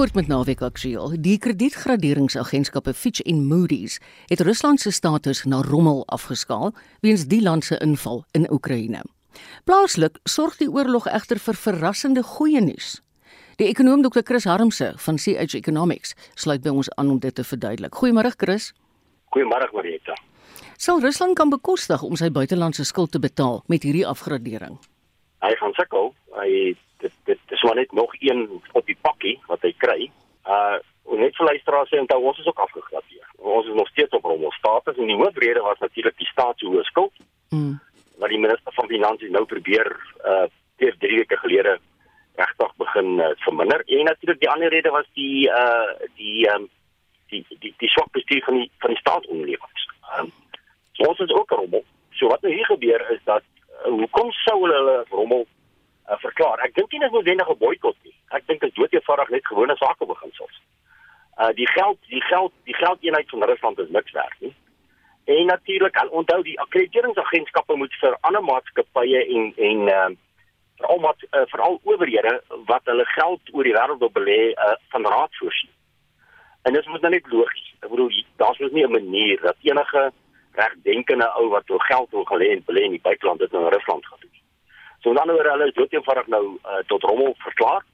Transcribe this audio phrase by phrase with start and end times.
[0.00, 1.12] Voort met naweek aktueel.
[1.20, 7.64] Die kredietgraderingsagentskappe Fitch en Moody's het Rusland se status na rommel afgeskaal weens die land
[7.64, 9.02] se inval in Oekraïne.
[9.64, 13.02] Plaaslik sorg die oorlog egter vir verrassende goeie nuus.
[13.60, 14.24] Die ekonom Dr.
[14.24, 17.92] Chris Harmse van CH Economics sluit by ons aan om dit te verduidelik.
[17.92, 18.72] Goeiemôre Chris.
[19.36, 20.16] Goeiemôre Marita.
[20.78, 24.80] Sal Rusland kan bekostig om sy buitelandse skuld te betaal met hierdie afgradering?
[25.44, 26.14] Hy gaan sukkel.
[26.40, 30.10] Hy dit dit is maar net nog een op die pakkie wat hy kry.
[30.46, 30.78] Uh
[31.20, 33.26] net vir luisteraars sê onthou ons is ook afgegradeer.
[33.38, 36.68] Ons is nog steeds op rommel status en die hoofrede was natuurlik die staat se
[36.68, 37.12] hoë skuld.
[37.50, 37.80] Mm.
[38.22, 39.90] Wat die minister van finansies nou probeer
[40.24, 40.46] uh
[40.80, 41.78] teer 3 weke gelede
[42.40, 43.82] regtig begin uh, verminder.
[43.86, 46.68] En natuurlik die ander rede was die uh die um
[47.30, 49.88] die die die swak bestuur van die van die staatsondernemings.
[50.18, 50.32] Um,
[50.92, 51.84] so ons is ook rommel.
[52.18, 55.46] So wat nou hier gebeur is dat uh, hoekom sou hulle rommel
[56.10, 56.58] uh, verklaar.
[56.66, 58.14] Ek dink nie dit is noodwendig 'n boikot nie.
[58.28, 60.60] Ek dink dit is doodgevaarlik net gewone sakebeginsels.
[61.40, 64.54] Uh die geld, die geld, die geldeenheid van Rusland is niks werd nie.
[65.24, 70.10] En natuurlik, onthou die akkrediteringsagentskappe moet vir ander maatskappye en en uh
[70.80, 75.06] veral wat uh, veral owerhede wat hulle geld oor die wêreld wil belê uh, van
[75.06, 75.70] raad voorsien.
[76.62, 77.74] En dit moet nou net logies.
[77.80, 80.12] Ek bedoel daar's mos nie 'n manier dat enige
[80.52, 83.72] regdenkende ou wat wil geld wil gelê en belê in die buiteland dit nou in
[83.72, 84.29] Rusland gaan doen.
[85.00, 87.84] So met ander woorde hulle is dood eenvoudig nou uh, tot rommel verklaar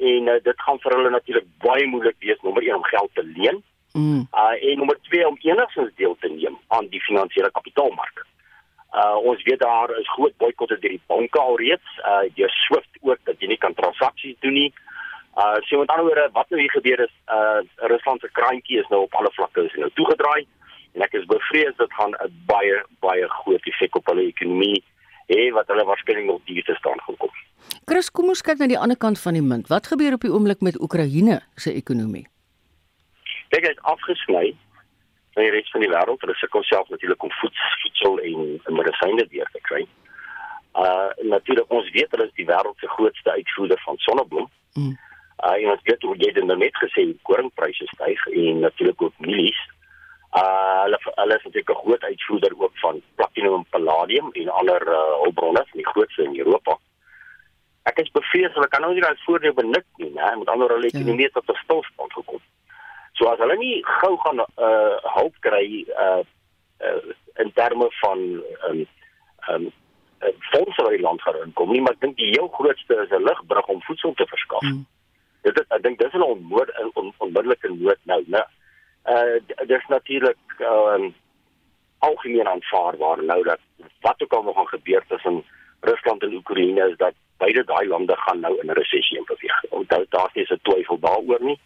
[0.00, 3.24] en uh, dit gaan vir hulle natuurlik baie moeilik wees nommer 1 om geld te
[3.24, 3.62] leen.
[3.92, 4.26] Mm.
[4.32, 8.22] Uh en nommer 2 om enigstens deel te neem aan die finansiële kapitaalmark.
[8.94, 13.18] Uh ons weet daar is groot boikotte deur die banke alreeds, uh deur SWIFT ook
[13.24, 14.72] dat jy nie kan transaksies doen nie.
[15.36, 17.60] Uh so met ander woorde wat nou hier gebeur is uh
[17.92, 20.46] Rusland se kraantjie is nou op alle vlakke is nou toegedraai
[20.94, 24.82] en ek is bevrees dit gaan 'n baie baie groot effek op hulle ekonomie
[25.30, 27.32] hê wat hulle waarskynlik nog duur te staan gaan kom.
[27.86, 29.70] Chris, kom ons kyk na die ander kant van die munt.
[29.70, 32.26] Wat gebeur op die oomblik met Oekraïne se ekonomie?
[33.50, 34.44] Kyk, hy het afgesny
[35.34, 36.22] van die res van die wêreld.
[36.24, 39.82] Hulle sukkel self natuurlik om voed, voedsel en, en medisyne deur te kry.
[40.78, 44.48] Uh natuurlik ons weet hulle is die wêreld se grootste uitvoerder van sonnebloem.
[44.78, 44.94] Mm.
[45.46, 49.26] Uh en ons weet hoe jy dit nou net gesê, koringpryse styg en natuurlik ook
[49.26, 49.60] mielies.
[50.30, 54.82] Uh hulle hulle is natuurlik 'n groot uitvoerder ook van platinum en palladium en ander
[54.88, 56.78] uh, hulpbronne, die grootste in Europa.
[57.82, 60.36] Ek is bevrees hulle kan nou nie daai voordeel benut nie, né?
[60.38, 61.34] Met ander hulle ekonomie ja.
[61.34, 62.40] tot 'n stilstand gekom.
[63.12, 66.22] So as hulle nie gou gaan uh hulp kry uh,
[66.80, 67.02] uh
[67.42, 68.18] in terme van
[68.68, 68.86] um
[69.50, 69.72] um
[70.52, 73.26] fondse wat die land gaan inkom nie, maar ek dink die heel grootste is 'n
[73.26, 74.62] ligbrug om voedsel te verskaf.
[74.62, 74.86] Hmm.
[75.42, 78.44] Dit is ek dink dis 'n onmoontlik on, onmiddellike nood nou, né?
[79.06, 81.12] Uh dis natuurlik ehm uh,
[81.98, 83.60] algemeen aanvaarbaar nou dat
[84.00, 85.44] wat ook al nog gaan gebeur tussen
[85.80, 89.64] Rusland en Oekraïne is dat beide daai lande gaan nou in 'n resessie beweeg.
[89.68, 91.60] Onthou daar's nie so twyfel daaroor nie.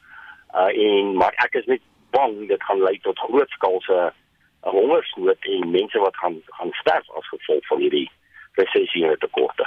[0.55, 1.81] Uh en maar ek is net
[2.11, 4.13] bang dit gaan lei tot grootskaalse
[4.61, 8.11] hongersnood en mense wat gaan gaan sterf as gevolg van hierdie
[8.53, 9.67] resessie en tekorte.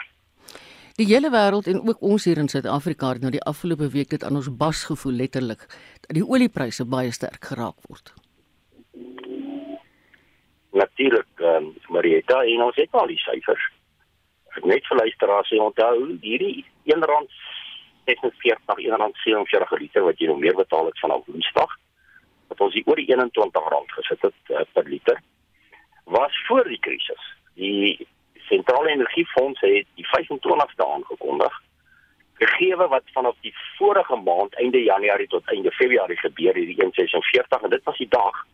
[0.98, 4.24] Die hele wêreld en ook ons hier in Suid-Afrika het nou die afgelope week dit
[4.26, 5.68] aan ons bas gevoel letterlik
[6.06, 8.10] dat die oliepryse baie sterk geraak word.
[10.74, 13.68] Natuurlik, um, Marieta, en ons het al die syfers.
[14.58, 20.58] Ek net vir luisteraars sê onthou hierdie R1.46 R1.47 per liter wat jy nou meer
[20.58, 21.78] betaal het vanaf Woensdag
[22.50, 25.22] wat ons hier oor die R21 gesit het uh, per liter
[26.10, 27.34] was voor die krisis.
[27.54, 28.08] Die
[28.48, 31.56] sentrale energiefonds het die 25ste aangekondig
[32.38, 37.70] gegee wat vanaf die vorige maand einde Januarie tot einde Februarie gebeur hierdie 146 en
[37.70, 38.46] dit was die dag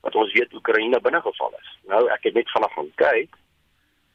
[0.00, 1.70] wat ons weet Oekraïne binnegeval is.
[1.90, 3.38] Nou ek het net vanaand gaan kyk.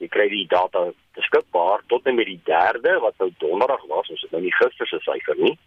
[0.04, 0.86] Ek kry die data
[1.18, 4.88] beskikbaar tot en met die 3de wat nou donderdag was, ons het nou nie gister
[4.88, 5.58] se syfer nie.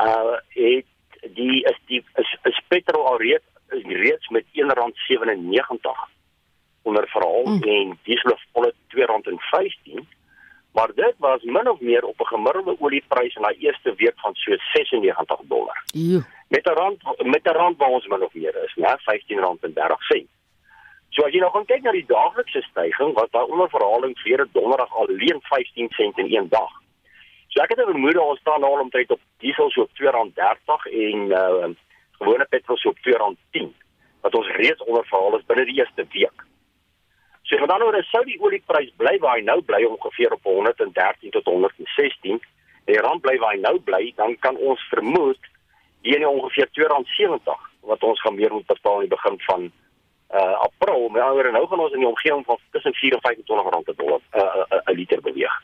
[0.00, 0.88] Uh het
[1.36, 3.44] die is die is, is petrol alreeds
[3.84, 6.17] reeds met R1.97
[6.82, 7.62] onder verhaal mm.
[7.62, 10.06] en diesel volle R2.15
[10.72, 14.34] maar dit was min of meer op 'n gemiddelde olieprys in daai eerste week van
[14.34, 15.82] so 96 dollar.
[15.94, 16.20] Ew.
[16.48, 17.00] Met 'n rand
[17.34, 20.26] met 'n rand waar ons min of meer is, ja, R15.30.
[21.08, 24.46] So as jy nou gaan kyk na die daaglikse stygings, was daar onder verhaling vir
[24.52, 26.72] donderdag alleen 15 sent in een dag.
[27.48, 30.86] So ek het 'n vermoede ons staan nou al omtrent op diesel so op R2.30
[30.86, 31.68] en uh
[32.18, 33.72] gewone petrol so op R2.10
[34.20, 36.44] wat ons reeds onder verhaal is binne die eerste week.
[37.48, 41.30] So met ander woorde sou die olieprys bly waar hy nou bly ongeveer op 113
[41.32, 42.40] tot 116 en
[42.90, 45.48] die rand bly waar hy nou bly, dan kan ons vermoed
[46.04, 49.70] hier in ongeveer 270 wat ons gaan meer moet betaal in die begin van
[50.28, 51.08] uh April.
[51.08, 53.84] Met ander woorde nou gaan ons in die omgewing van tussen 4 en 25 rand
[53.84, 55.54] per dollar 'n uh, uh, uh, liter beweeg.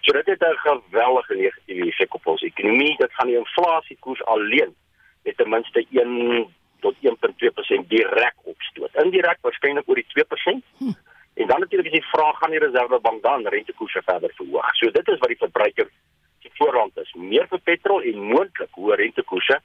[0.00, 2.96] So dit het 'n geweldige negatiewe effek op ons ekonomie.
[2.96, 4.74] Dit gaan die inflasiekoers alleen
[5.22, 8.94] met ten minste 1 tot 1.2% direk opstoot.
[9.04, 10.64] Indirek waarskynlik oor die 2%.
[10.78, 10.96] Hm.
[11.40, 14.74] En dan natuurlik is die vraag gaan die Reservebank dan rentekoerse verder verhoog.
[14.76, 15.90] So dit is wat die verbruiker
[16.42, 17.12] se voorrand is.
[17.14, 19.60] Meer vir petrol en moontlik hoë rentekoerse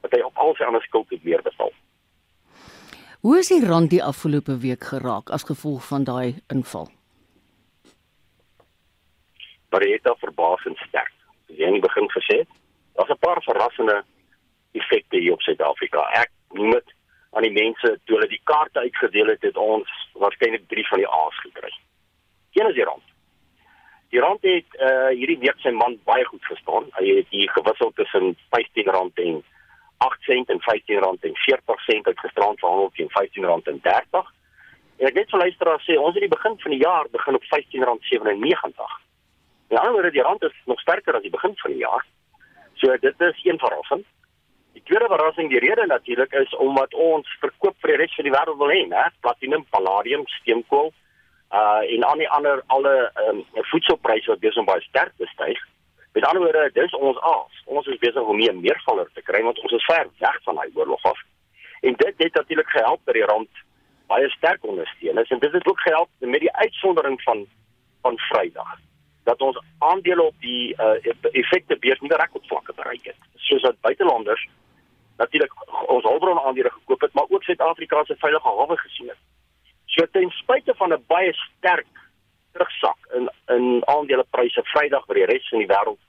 [0.00, 1.72] wat hy op al sy ander skuld weer betaal.
[3.20, 6.88] Hoe is die rand die afgelope week geraak as gevolg van daai inval?
[9.70, 11.12] Het verbaasend sterk.
[11.46, 12.38] Jy het in die begin gesê,
[12.96, 14.02] daar's 'n paar verrassende
[14.72, 16.00] effekte hier op Suid-Afrika.
[16.22, 16.96] Ek noem dit
[17.30, 21.08] aan die mense toe hulle die kaarte uitgedeel het, het ons waarskynlik 3 van die
[21.08, 21.72] A's gekry.
[22.58, 23.06] Een is die rand.
[24.10, 26.88] Die rand het uh hierdie week sy man baie goed gestaan.
[26.98, 28.90] Hy het hier gewissel tussen R15
[29.22, 29.42] en
[30.00, 33.78] 8 sent en 15 rand en 40 sent het gisterand verhandel teen 15 rand en
[33.82, 34.32] 30.
[35.00, 37.44] En ek net vir luisteraars sê ons het die begin van die jaar begin op
[37.52, 38.96] 15 rand 97.
[39.70, 42.06] En alhoewel die rand is nog sterker as die begin van die jaar.
[42.80, 44.02] So dit is een verrassing.
[44.80, 48.32] Die tweede verrassing die rede natuurlik is omdat ons verkoop vir die res van die
[48.32, 49.02] wêreld wil hê, né?
[49.20, 50.88] Platinum, palladium, steenkool
[51.52, 52.94] uh en al die ander alle
[53.26, 53.42] um,
[53.72, 55.60] voedselpryse wat besig om baie sterk te styg.
[56.16, 57.58] Met ander woorde, dis ons aas.
[57.66, 60.70] Ons is besig om meer meervaller te kry want ons is ver weg van daai
[60.74, 61.20] oorlog af.
[61.82, 63.64] En dit het natuurlik gehelp dat die rand
[64.06, 67.44] baie sterk ondersteun is en dit het ook gehelp met die uitsondering van
[68.00, 68.78] van Vrydag
[69.28, 70.96] dat ons aandele op die uh,
[71.36, 73.20] effekte beurs nie rekordvlakke bereik het.
[73.36, 74.48] Soos dat buitelanders
[75.22, 75.54] natuurlik
[75.94, 79.20] ons hulpbron aandele gekoop het, maar ook Suid-Afrika se veilige hawe gesien het.
[79.94, 81.92] So ten spyte van 'n baie sterk
[82.52, 86.02] terugsak in in aandelepryse Vrydag by die res van die wêreld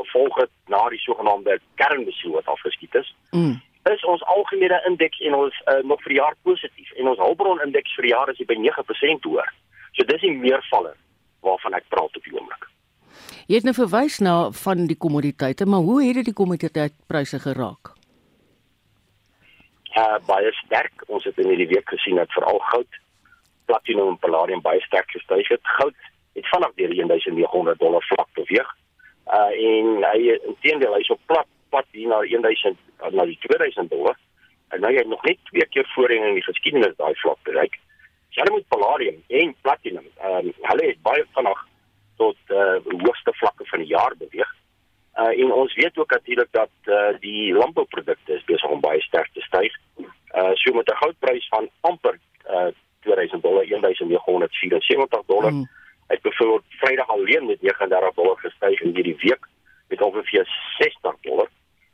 [0.00, 3.14] gevolg het na die sogenaamde kernbesoek wat afgeskiet is.
[3.30, 3.62] Mm.
[3.92, 7.62] Is ons algemene indeks en ons uh, nog vir die jaar positief en ons hulpbron
[7.66, 9.50] indeks vir die jaar is by 9% hoër.
[9.92, 10.96] So dis die meervaller
[11.40, 12.70] waarvan ek praat op die oomblik.
[13.46, 17.93] Jy het nou verwys na van die kommoditeite, maar hoe het dit die kommoditeitpryse geraak?
[19.94, 21.04] Uh, baie sterk.
[21.06, 22.96] Ons het in hierdie week gesien dat veral goud
[23.70, 25.60] platinum en palladium baie sterk gestyg het.
[25.78, 25.94] Goud
[26.34, 28.72] het vanaf deur die 1900 dollar vlak beweeg.
[29.30, 32.78] Uh en hy intendeel hy's op plat pad hier na 1000
[33.14, 34.18] na die 2000 dollar.
[34.74, 37.78] En nou jy nog net twee keer voorheen in die geskiedenis daai vlak bereik.
[38.34, 40.10] Jy moet palladium en platinum.
[40.18, 41.64] Ehm um, hulle het baie vanaand
[42.18, 44.50] tot uh hoogste vlakke van die jaar beweeg.
[45.14, 49.30] Uh en ons weet ook natuurlik dat uh die landbouprodukte is besig om baie sterk
[49.32, 49.72] te styg.
[50.34, 52.18] Uh so met 'n goudprys van amper
[52.50, 52.66] uh
[53.00, 55.52] 2000 dollar 1974 dollar.
[55.52, 55.68] Mm.
[56.06, 59.46] Het byvoorbeeld Vrydag alleen met 39 dollar gestyg in hierdie week
[59.88, 61.48] met ongeveer 60 dollar.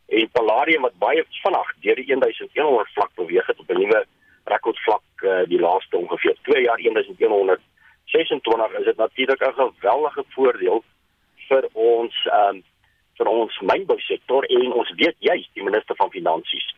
[0.09, 4.07] En palladium wat baie vinnig deur die 1100 vlak beweeg het op 'n nuwe
[4.45, 10.85] rekordvlak uh, die laaste ongeveer 2 jaar 1126 is dit natuurlik 'n geweldige voordeel
[11.49, 12.63] vir ons um,
[13.21, 16.69] vir ons mynbousektor en ons weet juist die minister van finansies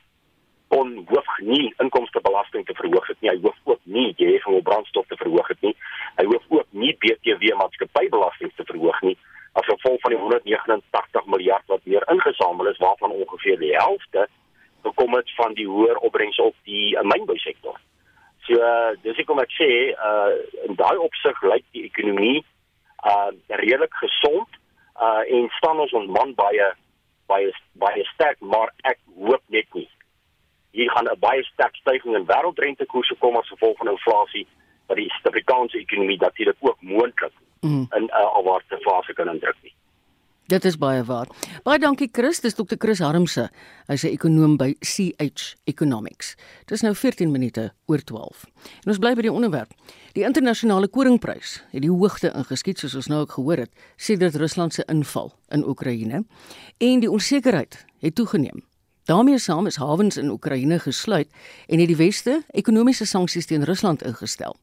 [0.73, 3.31] kon hoof nie inkomstebelasting te verhoog het nie.
[3.31, 5.75] Hy hoof ook nie die heffing op brandstof te verhoog het nie.
[6.17, 9.17] Hy hoof ook nie BTW maatskappybelasting te verhoog nie.
[9.61, 14.25] As gevolg van die 189 miljard wat meer ingesamel is waarvan ongeveer die helfte
[14.87, 17.77] gekom het van die hoër opbrengs op die mynbousektor.
[18.49, 20.33] So uh, dis ek kom ek sê uh
[20.65, 22.41] in daai opsig lyk die ekonomie
[23.13, 23.31] uh
[23.61, 24.62] redelik gesond
[25.07, 26.69] uh en staan ons ons man baie
[27.27, 27.51] baie
[27.85, 29.89] baie sterk maar ek hoop net nie
[30.73, 34.47] hier gaan 'n baie sterk stygings in wêreldrentekoerse kom as gevolg van inflasie
[34.87, 37.87] wat die Suid-Afrikaanse ekonomie natuurlik ook moontlik mm.
[37.97, 39.75] in 'n uh, alwaarse fase kan indruk nie.
[40.47, 41.29] Dit is baie waar.
[41.65, 42.77] Baie dankie Chris, dis Dr.
[42.79, 43.51] Chris Harmse.
[43.87, 46.35] Hy's 'n ekonom by CH Economics.
[46.67, 48.45] Dit is nou 14 minute oor 12.
[48.85, 49.73] En ons bly by die onderwerp.
[50.13, 54.75] Die internasionale koringprys het die hoogte ingeskiet soos ons nou ook gehoor het, sedert Rusland
[54.75, 56.25] se inval in Oekraïne
[56.79, 58.63] en die onsekerheid het toegeneem
[59.05, 61.29] daarmee saam is hawens in Oekraïne gesluit
[61.67, 64.57] en het die weste ekonomiese sanksies teen Rusland ingestel.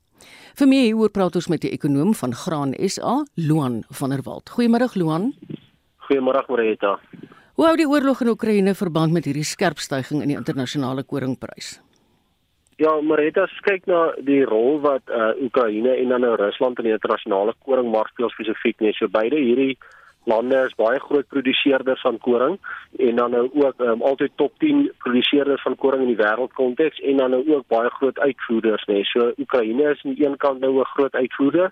[0.55, 4.49] Vir meer hieroor praat ons met die ekonom van Graan SA, Luan van der Walt.
[4.55, 5.33] Goeiemôre Luan.
[6.09, 6.95] Goeiemôre Marita.
[7.53, 11.75] Hoe hou die oorlog in Oekraïne verband met hierdie skerp stygings in die internasionale koringprys?
[12.81, 16.95] Ja, Marita, kyk na die rol wat uh, Oekraïne en dan nou Rusland in die
[16.95, 18.95] internasionale koringmark speel spesifiek nie.
[18.97, 19.75] So beide hierdie
[20.25, 22.57] lande is baie groot produseerders van koring
[22.97, 27.21] en dan nou ook um, altyd top 10 produseerders van koring in die wêreldkonteks en
[27.21, 29.03] dan nou ook baie groot uitvoerders nê.
[29.13, 31.69] So Oekraïne is aan die een kant nou 'n groot uitvoerder,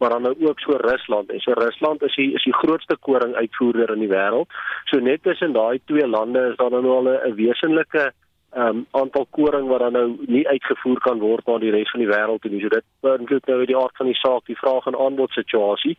[0.00, 1.30] maar dan nou ook so Rusland.
[1.30, 4.48] En so Rusland is die is die grootste koring uitvoerder in die wêreld.
[4.84, 8.12] So net tussen daai twee lande is daar nou al 'n wesenlike
[8.56, 12.08] um, aantal koring wat dan nou nie uitgevoer kan word na die res van die
[12.10, 12.62] wêreld nie.
[12.62, 15.96] So dit beïnvloed nou die aard van die saak, die vraag en aanbod situasie.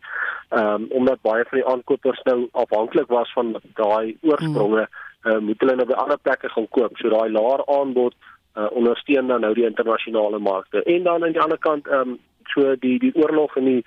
[0.50, 5.30] Ehm um, omdat baie van die aankopers nou afhanklik was van daai oorspronge, mm.
[5.30, 6.96] uh, moet hulle nou by ander plekke gaan koop.
[6.96, 8.14] So daai laer aanbod
[8.56, 10.82] uh, ondersteun dan nou die internasionale markte.
[10.82, 12.20] En dan aan die ander kant ehm um,
[12.54, 13.82] so die die oorlog en die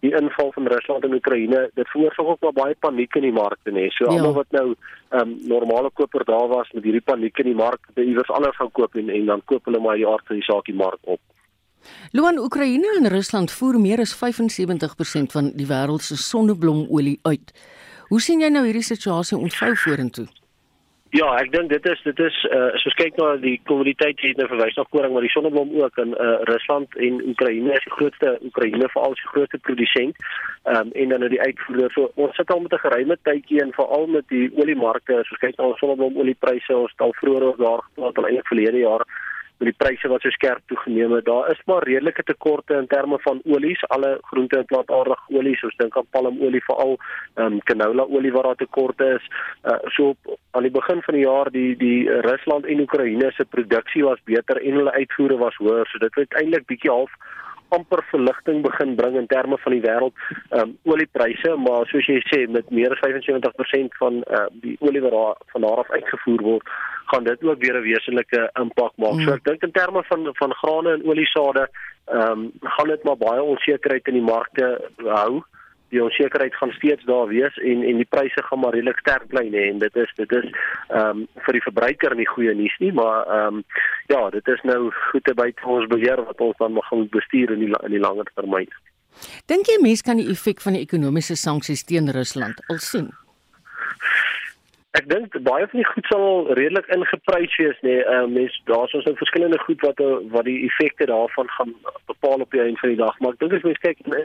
[0.00, 3.70] die inval van Rusland in Oekraïne, dit veroorsaak ook maar baie paniek in die markte
[3.70, 3.88] nê.
[3.92, 4.16] So ja.
[4.16, 7.90] almal wat nou ehm um, normale koper daar was met hierdie paniek in die mark,
[7.94, 10.46] by iewers anders gaan koop en en dan koop hulle maar die aard van die
[10.46, 11.20] saak die mark op.
[12.12, 17.52] Luan Oekraïne en Rusland voer meer as 75% van die wêreld se sonneblomolie uit.
[18.08, 20.26] Hoe sien jy nou hierdie situasie ontvou vorentoe?
[21.10, 24.38] Ja, ek dink dit is dit is uh, as ons kyk na die kommoditeit het
[24.38, 27.96] nou verwys na koring maar die sonneblom ook in uh, Rusland en Oekraïne is die
[27.96, 30.22] grootste Oekraïne veral die grootste produsent.
[30.70, 31.90] Ehm um, en dan nou die uitvoerder.
[31.96, 35.42] So ons sit al met 'n geruime tydjie en veral met die oliemarkte as ons
[35.42, 39.02] kyk na sonneblom oliepryse ons het al vroeër daar gepraat al eintlik verlede jaar
[39.60, 41.24] met die pryse wat so skerp toegeneem het.
[41.24, 45.76] Daar is maar redelike tekorte in terme van olies, alle groente en plantaardige olies, soos
[45.76, 46.96] dink aan palmolie veral,
[47.34, 49.26] ehm um, canola olie waar daar tekorte is.
[49.64, 53.44] Uh, so op aan die begin van die jaar die die Rusland en Oekraïne se
[53.44, 55.86] produksie was beter en hulle uitvoere was hoër.
[55.86, 57.12] So dit het eintlik bietjie half
[57.70, 60.14] amper verligting begin bring in terme van die wêreld
[60.58, 65.44] um, oliepryse maar soos jy sê met meer as 75% van uh, die olie wat
[65.52, 66.72] van daar af uitgevoer word
[67.10, 69.18] gaan dit ook weer 'n wesenlike impak maak.
[69.18, 69.24] Mm.
[69.24, 71.68] So ek dink in terme van van grane en oliesade
[72.06, 75.42] ehm um, gaan dit maar baie onsekerheid in die markte hou
[75.90, 79.46] die onsekerheid gaan steeds daar wees en en die pryse gaan maar redelik sterk bly
[79.50, 80.46] nê en dit is dit is
[80.88, 83.64] ehm um, vir die verbruiker nie goeie nuus nie maar ehm um,
[84.12, 87.72] ja dit is nou goede by ons beheer wat ons dan mag bestuur in die
[87.82, 88.70] in die langer termyn.
[89.50, 93.10] Dink jy mense kan die effek van die ekonomiese sanksies teen Rusland al sien?
[94.98, 97.92] Ek dink baie van die goed sal redelik ingeprys wees nê.
[97.92, 98.06] Nee.
[98.10, 100.00] Uh, mense daar's ons nou verskillende goed wat
[100.34, 101.74] wat die effekte daarvan gaan
[102.10, 104.24] bepaal op die einde van die dag, maar ek dink as mens kyk na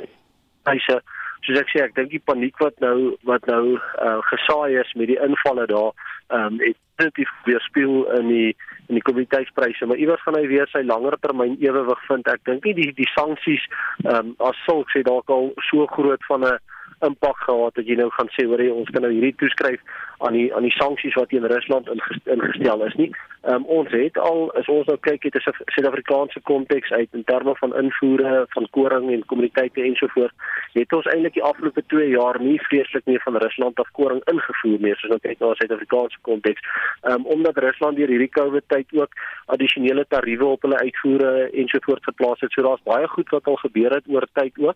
[0.65, 0.97] pryse
[1.45, 5.11] soos ek sê ek dink die paniek wat nou wat nou uh, gesaai is met
[5.13, 5.93] die invalle daar
[6.33, 6.81] ehm um, het
[7.13, 8.51] dit weerspieël in die
[8.87, 12.65] in die kommoditeitspryse maar iewers gaan hy weer sy langer termyn ewewig vind ek dink
[12.65, 13.65] nie die die sanksies
[14.05, 16.57] ehm um, as sulks sê dalk al so groot van 'n
[17.05, 19.81] impak gehad dat jy nou gaan sê hoor jy ons kan nou hierdie toeskryf
[20.17, 21.89] aan die aan die sanksies wat teen Rusland
[22.23, 23.11] ingestel is nie.
[23.41, 27.23] Ehm um, ons het al as ons nou kyk het 'n Suid-Afrikaanse konteks uit in
[27.23, 30.33] terme van invoere van koring en kommoditeite ensovoorts,
[30.73, 34.79] het ons eintlik die afgelope 2 jaar nie vreeslik meer van Rusland af koring ingevoer
[34.79, 36.61] nie, soos ons kyk na Suid-Afrikaanse konteks.
[37.01, 39.11] Ehm um, omdat Rusland deur hierdie COVID tyd ook
[39.45, 42.51] addisionele tariewe op hulle uitvoere ensovoorts geplaas het.
[42.51, 44.75] So daar's baie goed wat al gebeur het oor tyd ook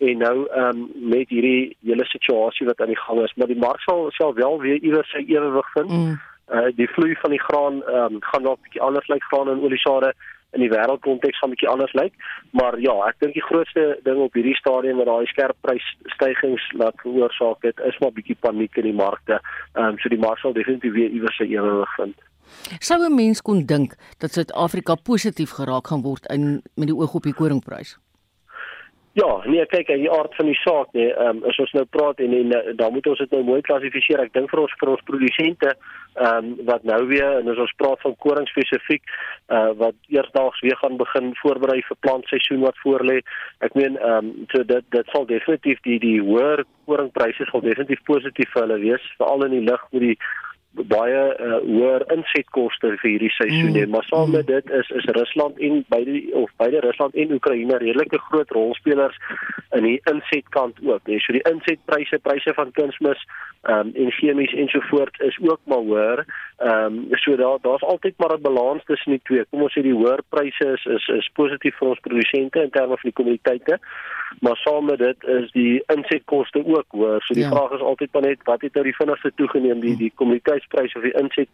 [0.00, 3.62] en nou ehm um, met hierdie hele situasie wat aan die gang is, maar die
[3.64, 5.90] mark sal sal wel weer iewers sy ewewig vind.
[5.90, 6.18] Mm.
[6.50, 9.62] Uh die vloei van die graan ehm um, gaan dalk bietjie anders lyk graan en
[9.62, 10.14] oliesade
[10.52, 12.14] in die wêreldkonteks gaan bietjie anders lyk.
[12.58, 16.98] Maar ja, ek dink die grootste ding op hierdie stadium wat daai skerp prysstygings laat
[17.04, 19.38] veroorsaak het, is maar bietjie paniek in die markte.
[19.76, 22.26] Ehm um, so die mark sal definitief weer iewers sy ewewig vind.
[22.82, 27.14] Sou 'n mens kon dink dat Suid-Afrika positief geraak gaan word in met die oog
[27.14, 27.98] op die koringprys?
[29.20, 31.82] Ja, nee, kyk, in die aard van die saak, nee, ehm um, as ons nou
[31.92, 34.22] praat en en uh, dan moet ons dit nou mooi klassifiseer.
[34.22, 37.74] Ek dink vir ons vir ons produsente ehm um, wat nou weer en as ons
[37.82, 39.12] praat van koring spesifiek,
[39.56, 43.18] uh wat eersdaags weer gaan begin voorberei vir plantseisoen wat voorlê.
[43.66, 48.00] Ek meen ehm um, so dit dit sal definitief die die hoër koringpryse sal definitief
[48.08, 50.16] positief vir hulle wees, veral in die lig met die
[50.70, 53.90] baie uh, hoër insetkoste vir hierdie seisoen hê, mm.
[53.90, 58.18] maar saam met dit is is Rusland en beide of beide Rusland en Oekraïne redelike
[58.30, 59.16] groot rolspelers
[59.74, 61.02] in die insetkant ook.
[61.10, 61.18] Hè.
[61.18, 63.24] So die insetpryse, pryse van kunsmis,
[63.66, 66.24] ehm um, en chemies ensovoorts is ook maar hoër.
[66.58, 69.44] Ehm um, so daar daar's altyd maar 'n balans tussen die twee.
[69.50, 72.94] Kom ons sê die hoër pryse is is is positief vir ons produsente in terme
[72.94, 73.78] van die kommoditeite,
[74.40, 77.22] maar saam met dit is die insetkoste ook hoër.
[77.22, 77.50] So die ja.
[77.50, 80.96] vraag is altyd maar net wat het nou die vinnigste toegeneem die die kommoditeite vleisprys
[80.96, 81.48] of die inset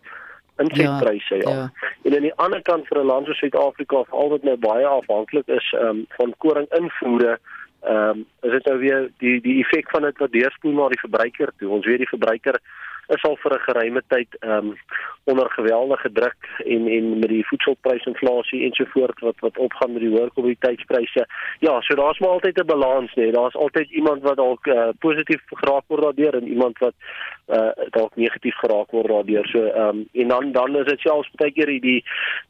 [0.57, 1.57] insetpryse ja, ja.
[1.57, 1.71] ja.
[2.03, 4.87] En aan die ander kant vir 'n land soos Suid-Afrika of al wat nou baie
[4.87, 7.39] afhanklik is um, van koring invoere,
[7.83, 11.05] ehm um, is dit nou weer die die effek van dit wat deurspoel na die
[11.05, 11.69] verbruiker toe.
[11.69, 12.61] Ons weet die verbruiker
[13.09, 14.77] is al vir 'n geruime tyd ehm um,
[15.25, 20.31] onder geweldige druk en en met die voedselprysinflasie ensovoorts wat wat opgaan met die hoë
[20.35, 21.27] kommoditeitspryse.
[21.59, 23.33] Ja, so daar's maar altyd 'n balans, nee.
[23.33, 26.95] Daar's altyd iemand wat dalk uh, positief geraak word daardeur en iemand wat
[27.47, 29.47] uh, dalk negatief geraak word daardeur.
[29.47, 32.05] So ehm um, en dan dan is dit selfs baie keer die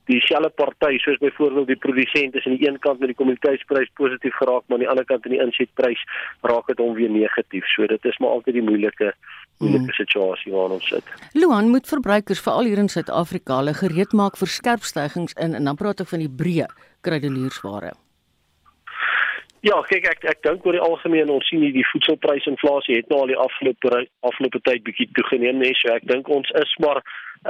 [0.04, 3.90] die selle party soos byvoorbeeld die produsent is aan die een kant met die kommoditeitsprys
[3.94, 6.02] positief geraak, maar aan die ander kant in die insetprys
[6.42, 7.66] raak dit hom weer negatief.
[7.75, 9.14] So dit is maar altyd die moeilike
[9.58, 9.98] moeilike mm.
[9.98, 11.12] situasie waarin ons sit.
[11.34, 15.70] Luan moet verbruikers veral hier in Suid-Afrika hulle gereed maak vir skerp stygings in en
[15.70, 16.68] dan praat ek van die breë
[17.06, 17.94] kruideniersware.
[19.66, 23.32] Ja, kyk ek ek dink oor die algemeen ons sien die voedselprysinflasie het nou al
[23.32, 27.00] die afgelope afgelope tyd bietjie toegeneem nee, so ek dink ons is maar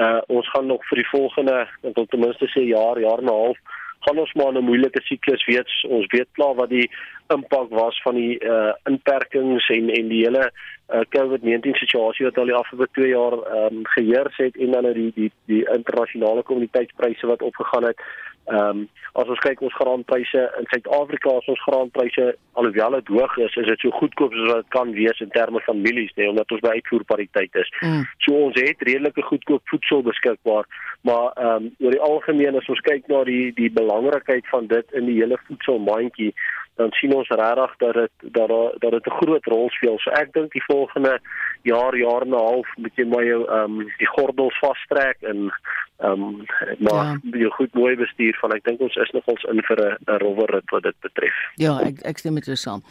[0.00, 3.28] uh ons gaan nog vir die volgende ek wil ten minste sê jaar, jaar en
[3.28, 3.58] 'n half
[4.00, 6.90] gaan ons maar 'n moeilike siklus weet ons weet klaar wat die
[7.28, 10.50] impak was van die uh inperkings en en die hele
[10.94, 14.82] uh COVID-19 situasie wat al die afgelope 2 jaar ehm um, geheers het en dan
[14.82, 18.00] nou die die die internasionale kommoditeitspryse wat opgegaan het.
[18.46, 22.24] Ehm um, as ons kyk ons graanpryse in Suid-Afrika, as ons graanpryse
[22.60, 25.62] alhoewel dit hoog is, is dit so goedkoop as wat dit kan wees in terme
[25.64, 27.70] van mielies, nee, omdat ons by uitvoerpariteit is.
[27.80, 28.04] Mm.
[28.26, 30.68] So ons het redelike goedkoop voedsel beskikbaar,
[31.08, 34.94] maar ehm um, oor die algemeen as ons kyk na die die belangrikheid van dit
[35.00, 36.30] in die hele voedselmandjie,
[36.76, 38.49] dan sien ons regtig dat dit dat
[38.83, 39.99] dat dit 'n groot rol speel.
[39.99, 41.21] So ek dink die volgende
[41.62, 45.52] jaar, jaar en 'n half moet jy maar jou ehm um, die gordels vastrek en
[45.99, 46.45] ehm um,
[46.78, 47.18] maar ja.
[47.23, 50.50] jy goed mooi bestuur van ek dink ons is nog ons in vir 'n rowwer
[50.50, 51.37] rit wat dit betref.
[51.54, 52.83] Ja, ek ek stem met jou saam.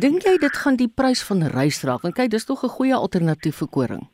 [0.00, 2.02] Dink jy dit gaan die prys van rys raak?
[2.02, 4.13] Want kyk, dis tog 'n goeie alternatief vir koring.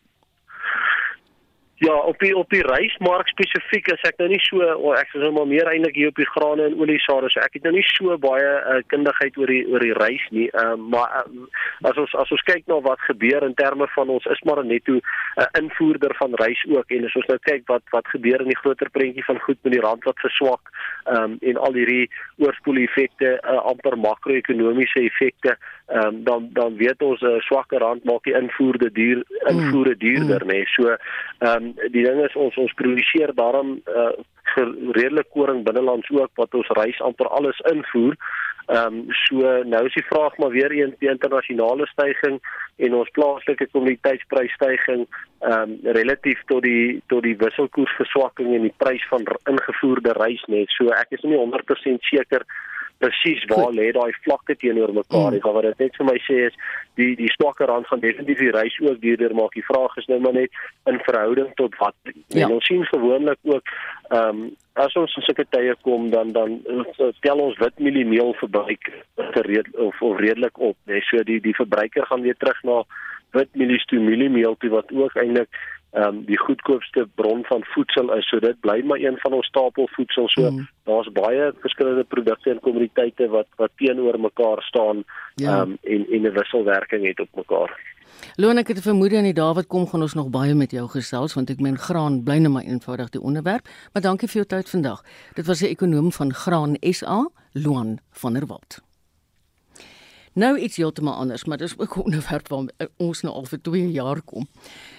[1.81, 5.23] Ja, op die op die rysmark spesifiek is ek nou nie so oh, ek is
[5.23, 7.85] nou maar meer eintlik hier op die grane en oliesade so ek het nou nie
[7.89, 10.51] so baie uh, kundigheid oor die oor die rys nie.
[10.53, 11.47] Ehm uh, maar uh,
[11.89, 14.61] as ons as ons kyk na nou wat gebeur in terme van ons is maar
[14.61, 18.45] net 'n uh, invoerder van rys ook en as ons nou kyk wat wat gebeur
[18.45, 20.69] in die groter prentjie van goed met die rand wat verswak
[21.07, 22.11] ehm um, en al hierdie
[22.45, 25.57] oorspoel effekte uh, amper makro-ekonomiese effekte
[25.91, 29.97] ehm um, dan dan weet ons 'n uh, swakker rand maak die invoerde duur invoere
[29.97, 30.51] duurder mm.
[30.51, 30.59] nê.
[30.59, 30.67] Nee.
[30.67, 34.13] So ehm um, die ding is ons ons produseer daarom uh,
[34.99, 38.15] redelik koring binnelands ook wat ons rys amper alles invoer.
[38.67, 42.43] Ehm um, so nou is die vraag maar weer eens die internasionale stygings
[42.77, 45.09] en ons plaaslike kommoditeitsprysstygings
[45.41, 50.71] ehm um, relatief tot die tot die wisselkoersverswakking en die prys van ingevoerde rys net.
[50.79, 52.47] So ek is nie 100% seker
[53.01, 55.37] presies waar lê daai vlakke teenoor mekaar.
[55.37, 55.53] Mm.
[55.57, 56.57] Wat dit net vir my sê is
[57.01, 59.55] die die swakker rand gaan definitief die reis ook duurder maak.
[59.57, 60.61] Die vraag is nou maar net
[60.93, 61.97] in verhouding tot wat.
[62.29, 62.47] Ja.
[62.47, 63.73] En ons sien gewoonlik ook
[64.11, 66.61] ehm um, as ons in sulke tye kom dan dan
[67.27, 70.77] tel ons wit mieliemeel verbruik gereed of, of redelik op.
[70.85, 72.83] Nee, so die die verbruiker gaan weer terug na
[73.37, 75.49] wit mielies toe mieliemeel toe wat ook eintlik
[75.91, 78.29] ehm um, die goedkoopste bron van voedsel is.
[78.29, 80.29] So dit bly maar een van ons stapelvoedsel.
[80.29, 80.69] So mm.
[80.85, 85.51] daar's baie verskillende produkte en kommoditeite wat wat teenoor mekaar staan ja.
[85.51, 85.61] ehm ja.
[85.61, 87.99] um, en en 'n wisselwerking het op mekaar.
[88.37, 90.71] Loon ek het 'n vermoede aan die dae wat kom gaan ons nog baie met
[90.71, 93.69] jou gesels want ek meen graan bly net maar eenvoudig die onderwerp.
[93.93, 95.03] Maar dankie vir jou tyd vandag.
[95.35, 98.90] Dit was 'n ekonom van Graan SA, Loan van der Walt.
[100.41, 102.65] Nou iets heeltemal anders, maar dis ook 'n onderwerp waar
[102.97, 104.49] ons nou al vir 2 jaar kom.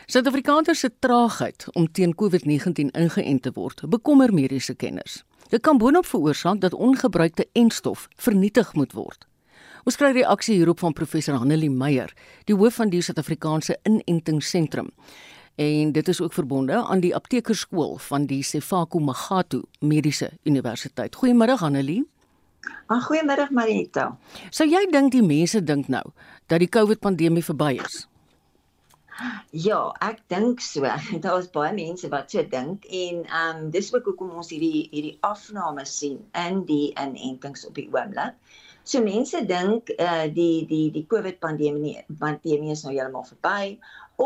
[0.05, 5.23] Suid-Afrikaners se traagheid om teen COVID-19 ingeënt te word, bekommer mediese kenners.
[5.49, 9.27] Dit kan boonop veroorsaak dat ongebruikte enstof vernietig moet word.
[9.83, 14.89] Ons kry reaksie hierop van professor Hanelie Meyer, die hoof van die Suid-Afrikaanse Inentingsentrum.
[15.55, 21.15] En dit is ook verbonde aan die aptekerskool van die Sefako Magatu Mediese Universiteit.
[21.15, 22.05] Goeiemôre Hanelie.
[22.87, 24.17] Ah, goeiemôre Marita.
[24.51, 26.03] Sou jy dink die mense dink nou
[26.51, 28.05] dat die COVID-pandemie verby is?
[29.65, 30.85] Ja, ek dink so.
[31.23, 34.87] Daar is baie mense wat so dink en ehm um, dis ook hoekom ons hierdie
[34.93, 38.37] hierdie afname sien in die inentings op die oomblik.
[38.83, 43.77] So mense dink eh uh, die die die COVID-pandemie pandemie is nou heeltemal verby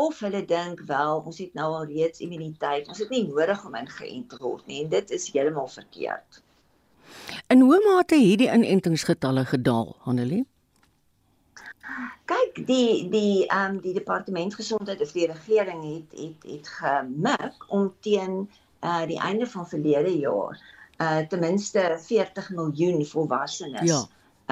[0.04, 2.88] of hulle dink wel ons het nou al reeds immuniteit.
[2.88, 6.42] Ons het nie nodig om ingeënt te word nie en dit is heeltemal verkeerd.
[7.46, 10.46] In hoe mate het die inentingsgetalle gedaal, Hanelie?
[12.26, 17.64] Kyk, die die ehm um, die departement gesondheid of die regering het het het gemik
[17.68, 18.50] om teen
[18.82, 20.60] uh die einde van verlede jaar
[20.98, 24.02] uh ten minste 40 miljoen volwassenes ja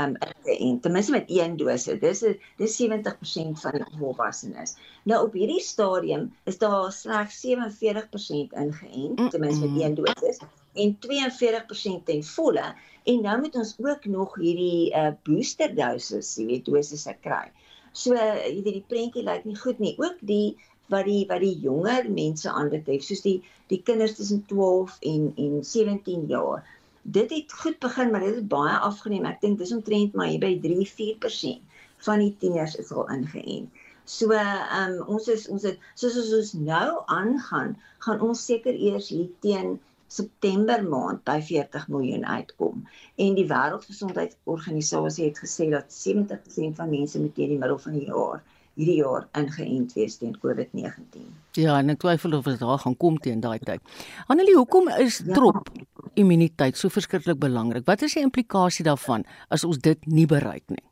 [0.01, 2.01] um en ten minste met een dosis.
[2.01, 2.25] Dis
[2.57, 4.77] dis 70% van volwassenes.
[5.03, 10.41] Nou op hierdie stadium is daar slegs 47% ingeënt, ten minste met een dosis
[10.75, 16.47] en 42% ten volle en nou moet ons ook nog hierdie uh booster doses, jy
[16.47, 17.51] weet, dosisse kry.
[17.93, 19.95] So jy weet die prentjie lyk nie goed nie.
[20.03, 20.57] Ook die
[20.93, 23.39] wat die wat die jonger mense aanbetref, soos die
[23.71, 26.65] die kinders tussen 12 en en 17 jaar
[27.05, 29.25] dit het goed begin, maar dit het baie afgeneem.
[29.29, 33.83] Ek dink dis omtrent maar hier by 3-4% van die tieners is al ingeënt.
[34.05, 38.77] So ehm um, ons is ons het soos ons, ons nou aangaan, gaan ons seker
[38.77, 42.85] eers hier teen September maand by 40 miljoen uitkom.
[43.17, 48.09] En die Wêreldgesondheidsorganisasie het gesê dat 70% van mense met teen die middel van die
[48.11, 51.27] jaar hierdie jaar ingeënt wees teen COVID-19.
[51.59, 53.83] Ja, en ek twyfel of dit daar gaan kom teen daai tyd.
[54.27, 55.35] Annelie, hoekom is ja.
[55.37, 55.71] trop
[56.19, 57.87] immuniteit so verskriklik belangrik?
[57.87, 60.83] Wat is die implikasie daarvan as ons dit nie bereik nie?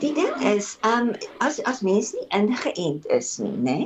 [0.00, 3.78] Die ding is, ehm um, as as mense nie ingeënt is nie, nê,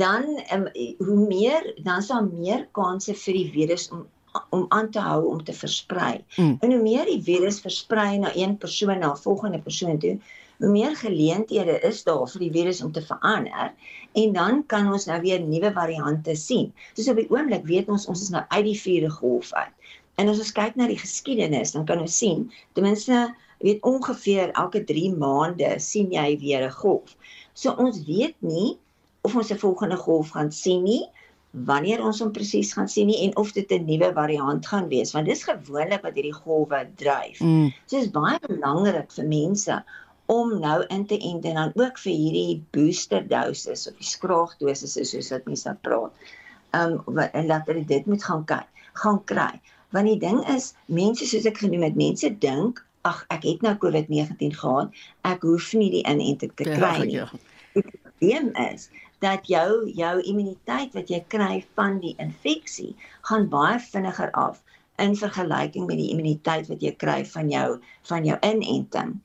[0.00, 4.06] dan ehm um, hoe meer dan daar meer kanse vir die virus om
[4.50, 6.24] om aan te hou om te versprei.
[6.36, 6.56] Mm.
[6.60, 10.18] En hoe meer die virus versprei na een persoon na 'n volgende persoon toe,
[10.58, 13.72] meer geleenthede is daar vir die virus om te verander
[14.18, 16.72] en dan kan ons nou weer nuwe variante sien.
[16.94, 19.74] Soos op die oomblik weet ons ons is nou uit die vierde golf uit.
[20.18, 23.28] En as ons kyk na die geskiedenis, dan kan ons sien ten minste
[23.62, 27.14] weet ongeveer elke 3 maande sien jy weer 'n golf.
[27.54, 28.78] So ons weet nie
[29.22, 31.06] of ons 'n volgende golf gaan sien nie
[31.50, 35.12] wanneer ons hom presies gaan sien nie en of dit 'n nuwe variant gaan wees
[35.12, 37.40] want dis gewoonlik wat hierdie golwe dryf.
[37.40, 37.72] Mm.
[37.86, 39.84] So dit is baie belangrik vir mense
[40.28, 45.04] om nou in te ent en dan ook vir hierdie booster doses of die skraagdosisse
[45.08, 46.28] soos wat mense nou praat.
[46.76, 49.54] Um en laat hulle dit moet gaan kyk, gaan kry.
[49.96, 53.72] Want die ding is mense soos ek genoem het, mense dink ag ek het nou
[53.80, 54.92] COVID-19 gehad,
[55.24, 57.14] ek hoef nie die inenting te kry nie.
[57.16, 57.44] Ja, ja.
[57.78, 58.90] Die probleem is
[59.24, 62.92] dat jou jou immuniteit wat jy kry van die infeksie
[63.30, 64.60] gaan baie vinniger af
[65.02, 67.68] in vergelyking met die immuniteit wat jy kry van jou
[68.10, 69.16] van jou inenting.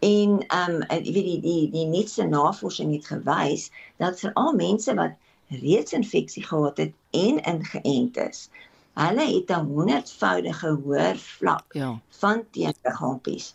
[0.00, 4.52] En ehm um, jy weet die die die nuutste navorsing het gewys dat vir al
[4.54, 5.16] mense wat
[5.62, 8.48] reeds infeksie gehad het en ingeënt is,
[8.94, 12.00] hulle het 'n 100voudige hoër vlak ja.
[12.20, 13.54] van teenliggaampies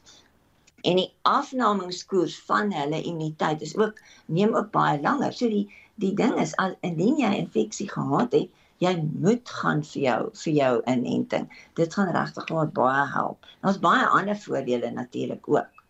[0.84, 5.34] en die afnamingskoers van hulle immuniteit is ook neem ook baie langer.
[5.34, 8.50] So die die ding is as indien jy infeksie gehad het,
[8.84, 11.48] jy moet gaan vir jou vir jou inenting.
[11.80, 13.48] Dit gaan regtig baie help.
[13.62, 15.83] Daar's baie ander voordele natuurlik ook.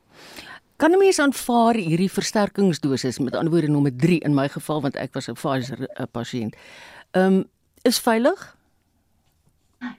[0.76, 4.96] Kan 'n mens aanvaar hierdie versterkingsdosis met ander woorde nommer 3 in my geval want
[4.96, 6.56] ek was 'n Pfizer eh, pasiënt.
[7.12, 7.44] Ehm um,
[7.82, 8.56] is veilig?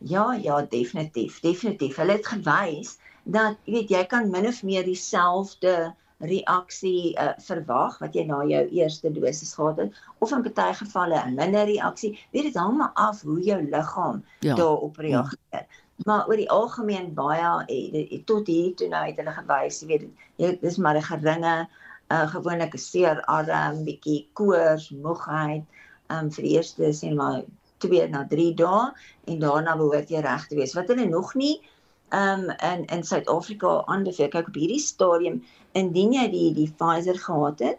[0.00, 1.96] Ja, ja, definitief, definitief.
[1.96, 7.98] Hulle het gewys dat jy weet jy kan min of meer dieselfde reaksie uh, verwag
[7.98, 12.18] wat jy na jou eerste dosis gehad het of in baie gevalle 'n minder reaksie.
[12.30, 14.54] Weet dit hang maar af hoe jou liggaam ja.
[14.54, 15.38] daarop reageer.
[15.50, 15.66] Ja.
[16.04, 20.06] Maar oor die algemeen baie eh, tot hier toe nou het hulle gewys, jy weet
[20.36, 21.54] dit is maar 'n geringe
[22.12, 25.64] uh, gewoonlik 'n seer arm, bietjie koors, moegheid,
[26.12, 27.42] um, vir die eerste sê maar
[27.78, 28.92] 2 na 3 dae
[29.28, 30.74] en daarna behoort jy reg te wees.
[30.74, 31.60] Wat hulle nog nie
[32.14, 34.28] um in in Suid-Afrika aanbeveel.
[34.28, 37.78] Kyk op hierdie stadium indien jy die die Pfizer gehad het,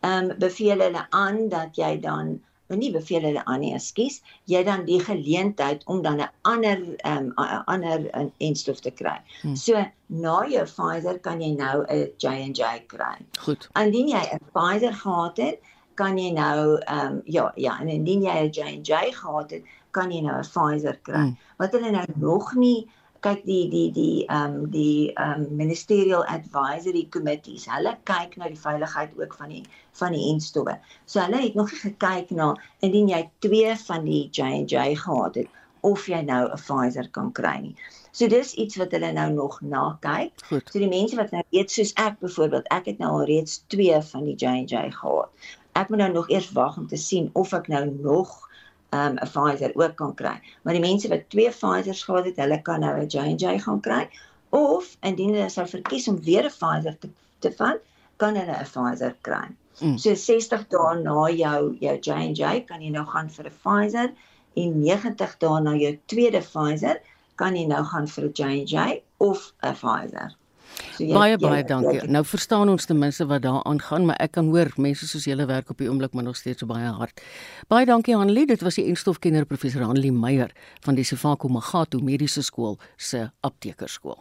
[0.00, 2.38] um beveel hulle aan dat jy dan
[2.72, 6.80] nou nie beveel hulle aan nie, ekskuus, jy dan die geleentheid om dan 'n ander
[7.04, 9.18] um 'n ander enstof te kry.
[9.42, 9.56] Hmm.
[9.56, 13.16] So na jou Pfizer kan jy nou 'n J&J kry.
[13.38, 13.68] Goed.
[13.76, 15.60] Indien jy 'n Pfizer gehad het,
[15.94, 20.20] kan jy nou um ja, ja, en indien jy 'n J&J gehad het, kan jy
[20.20, 21.14] nou 'n Pfizer kry.
[21.14, 21.36] Hmm.
[21.56, 22.88] Wat hulle nou nog nie
[23.24, 27.66] kyk die die die ehm um, die ehm um, ministerial advisory committees.
[27.72, 29.62] Hulle kyk na die veiligheid ook van die
[30.00, 30.76] van die enstowwe.
[31.06, 35.60] So hulle het nog nie gekyk na indien jy twee van die J&J gehad het
[35.84, 37.74] of jy nou 'n Pfizer kan kry nie.
[38.12, 40.32] So dis iets wat hulle nou nog na kyk.
[40.48, 40.68] Goed.
[40.72, 44.00] So die mense wat nou weet soos ek byvoorbeeld, ek het nou al reeds twee
[44.12, 45.30] van die J&J gehad.
[45.74, 48.48] Ek moet nou nog eers wag om te sien of ek nou nog
[48.94, 50.36] um, 'n Pfizer ook kan kry.
[50.62, 54.08] Maar die mense wat twee Pfizers gehad het, hulle kan nou 'n J&J gaan kry
[54.50, 57.08] of indien hulle sou verkies om weer 'n Pfizer te
[57.40, 57.80] te vat,
[58.16, 59.46] kan hulle 'n Pfizer kry.
[59.80, 59.98] Mm.
[59.98, 64.12] So 60 dae na jou jou J&J kan jy nou gaan vir 'n Pfizer
[64.56, 67.00] en 90 dae na jou tweede Pfizer
[67.36, 70.36] kan jy nou gaan vir 'n J&J of 'n Pfizer.
[70.96, 72.00] So jy, baie baie jy, dankie.
[72.00, 75.26] Jy, nou verstaan ons ten minste wat daar aangaan, maar ek kan hoor mense soos
[75.28, 77.24] julle werk op die oomblik maar nog steeds so baie hard.
[77.72, 80.54] Baie dankie Hanlie, dit was die enstofkenner professor Hanlie Meyer
[80.86, 84.18] van die Sefako Magato Mediese Skool se aptekerskool.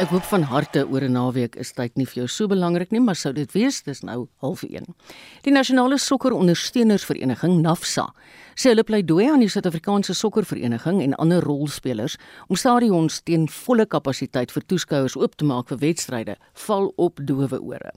[0.00, 3.00] Ek hoop van harte oor 'n naweek is tyd nie vir jou so belangrik nie,
[3.00, 4.94] maar sou dit wees, dis nou 0.5.
[5.42, 8.06] Die Nasionale Sokkerondersteunersvereniging NAFSA
[8.54, 12.16] sê hulle pleidooi aan die Suid-Afrikaanse Sokkervereniging en ander rolspelers
[12.48, 17.60] om stadions teen volle kapasiteit vir toeskouers oop te maak vir wedstryde val op dowe
[17.60, 17.92] ore.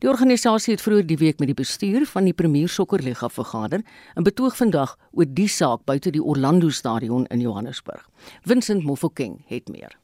[0.00, 3.80] Die organisasie het vroeër die week met die bestuur van die Premier Sokkerliga vergader
[4.14, 8.04] en betoog vandag oor die saak buite die Orlando Stadion in Johannesburg.
[8.42, 9.96] Vincent Mofokeng het meer.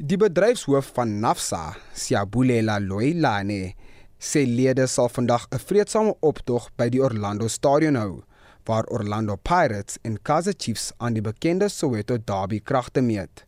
[0.00, 3.74] Die bedryfshoof van Nafsa, Siabulela Loilane,
[4.16, 8.22] sê lede sal vandag 'n vreedsame optog by die Orlando Stadion hou
[8.64, 13.44] waar Orlando Pirates en Kaizer Chiefs aan die bekende Soweto Derby kragte meet.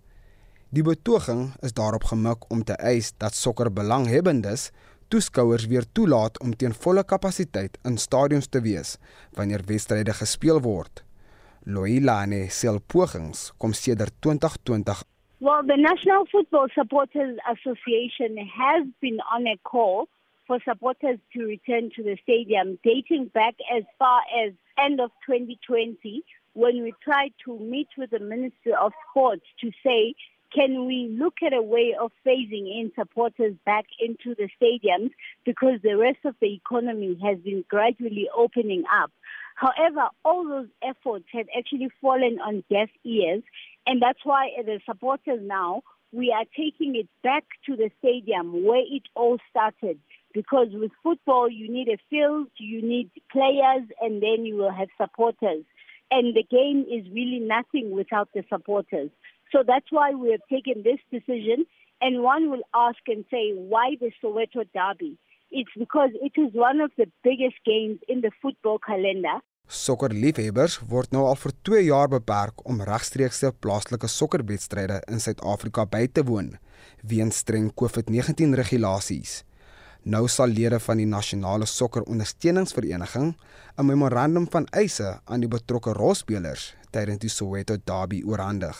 [0.68, 4.70] Die betoging is daarop gemik om te eis dat sokkerbelanghebendes
[5.08, 8.98] toeskouers weer toelaat om teen volle kapasiteit in stadions te wees
[9.32, 11.02] wanneer wedstryde gespeel word.
[11.64, 15.02] Loilane sel pogings kom sedert 2020.
[15.42, 20.08] Well, the National Football Supporters Association has been on a call
[20.46, 26.22] for supporters to return to the stadium dating back as far as end of 2020
[26.52, 30.14] when we tried to meet with the Minister of Sports to say
[30.54, 35.10] can we look at a way of phasing in supporters back into the stadiums
[35.44, 39.10] because the rest of the economy has been gradually opening up.
[39.54, 43.42] However, all those efforts have actually fallen on deaf ears,
[43.86, 48.80] and that's why the supporters now we are taking it back to the stadium where
[48.80, 49.98] it all started.
[50.34, 54.88] Because with football, you need a field, you need players, and then you will have
[55.00, 55.64] supporters.
[56.10, 59.10] And the game is really nothing without the supporters.
[59.50, 61.64] So that's why we have taken this decision.
[62.00, 65.16] And one will ask and say, why the Soweto Derby?
[65.50, 69.38] It's because it is one of the biggest games in the football calendar.
[69.72, 76.02] Sokkerliefhebbers word nou al vir 2 jaar beperk om regstreekse plaaslike sokkerwedstryde in Suid-Afrika by
[76.12, 76.50] te woon
[77.12, 79.32] weens streng COVID-19 regulasies.
[80.04, 83.32] Nou sal lede van die Nasionale Sokker Ondersteuningsvereniging
[83.78, 88.76] 'n memorandum van eise aan die betrokke rolspelers tydens die Soweto Derby oorhandig.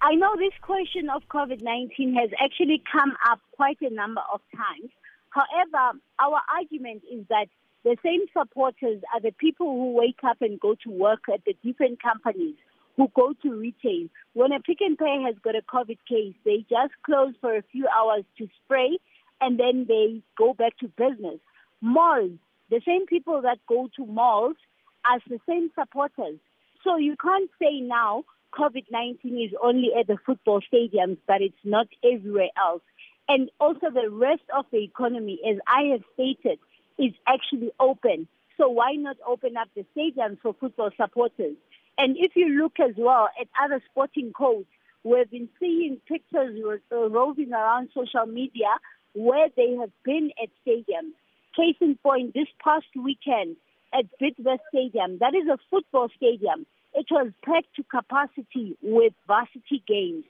[0.00, 4.40] I know this question of COVID 19 has actually come up quite a number of
[4.50, 4.90] times.
[5.28, 7.48] However, our argument is that
[7.84, 11.56] the same supporters are the people who wake up and go to work at the
[11.64, 12.54] different companies,
[12.96, 14.08] who go to retail.
[14.34, 17.62] When a pick and pay has got a COVID case, they just close for a
[17.72, 18.98] few hours to spray
[19.40, 21.40] and then they go back to business.
[21.80, 22.38] Malls,
[22.70, 24.56] the same people that go to malls
[25.04, 26.38] are the same supporters.
[26.84, 28.24] So you can't say now
[28.58, 32.82] COVID 19 is only at the football stadiums, but it's not everywhere else.
[33.28, 36.58] And also, the rest of the economy, as I have stated,
[36.98, 38.28] is actually open.
[38.56, 41.56] So, why not open up the stadiums for football supporters?
[41.98, 44.68] And if you look as well at other sporting codes,
[45.04, 46.58] we've been seeing pictures
[46.90, 48.68] uh, roving around social media
[49.14, 51.12] where they have been at stadiums.
[51.56, 53.56] Case in point, this past weekend
[53.92, 56.64] at Bidvest Stadium, that is a football stadium.
[56.94, 60.24] It was packed to capacity with varsity games,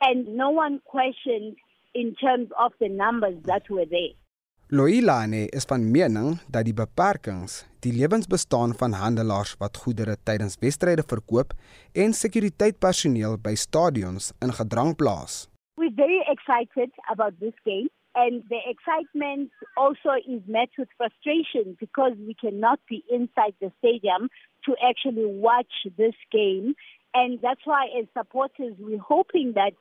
[0.00, 1.56] and no one questioned
[1.94, 4.10] in terms of the numbers that were there.
[4.68, 11.04] Loilane is van mening dat die beperkings die lewensbestaan van handelaars wat goedere tydens wedstryde
[11.06, 11.52] verkoop
[11.94, 15.46] en sekuriteitpersoneel by stadions in gedrang plaas.
[15.78, 22.18] We're very excited about this game and the excitement also is met with frustration because
[22.26, 24.28] we cannot be inside the stadium
[24.66, 26.74] to actually watch this game.
[27.14, 29.74] And that's why, as supporters, we're hoping that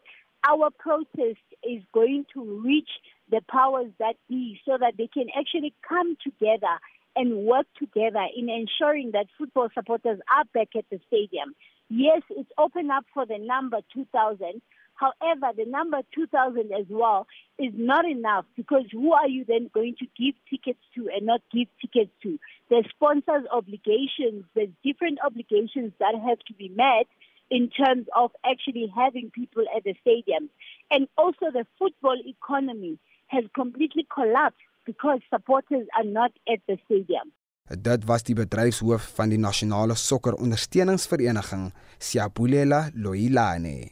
[0.48, 2.94] our protest is going to reach
[3.30, 6.80] the powers that be so that they can actually come together
[7.16, 11.56] and work together in ensuring that football supporters are back at the stadium.
[11.90, 14.62] Yes, it's open up for the number 2,000,
[14.96, 17.28] However, the number 2,000 as well
[17.60, 21.42] is not enough because who are you then going to give tickets to and not
[21.52, 22.40] give tickets to?
[22.70, 27.08] There's sponsors' obligations, there's different obligations that have to be met
[27.52, 30.50] in terms of actually having people at the stadiums.
[30.90, 37.34] And also, the football economy has completely collapsed because supporters are not at the stadium.
[37.66, 43.90] Dit was die bedryfshoof van die Nasionale Sokker Ondersteuningsvereniging, Siabulela Loilane.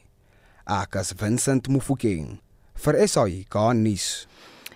[0.63, 2.37] Akas Vincent Mufokeng
[2.75, 4.27] vir SAI nuus.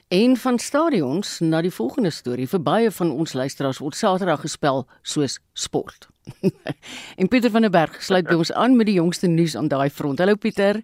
[0.10, 4.86] Een van stadions na die volgende storie vir baie van ons luisteraars word Saterdag gespel
[5.04, 6.08] soos sport.
[7.20, 9.90] en Pieter van der Berg sluit by ons aan met die jongste nuus aan daai
[9.90, 10.20] front.
[10.20, 10.82] Hallo Pieter.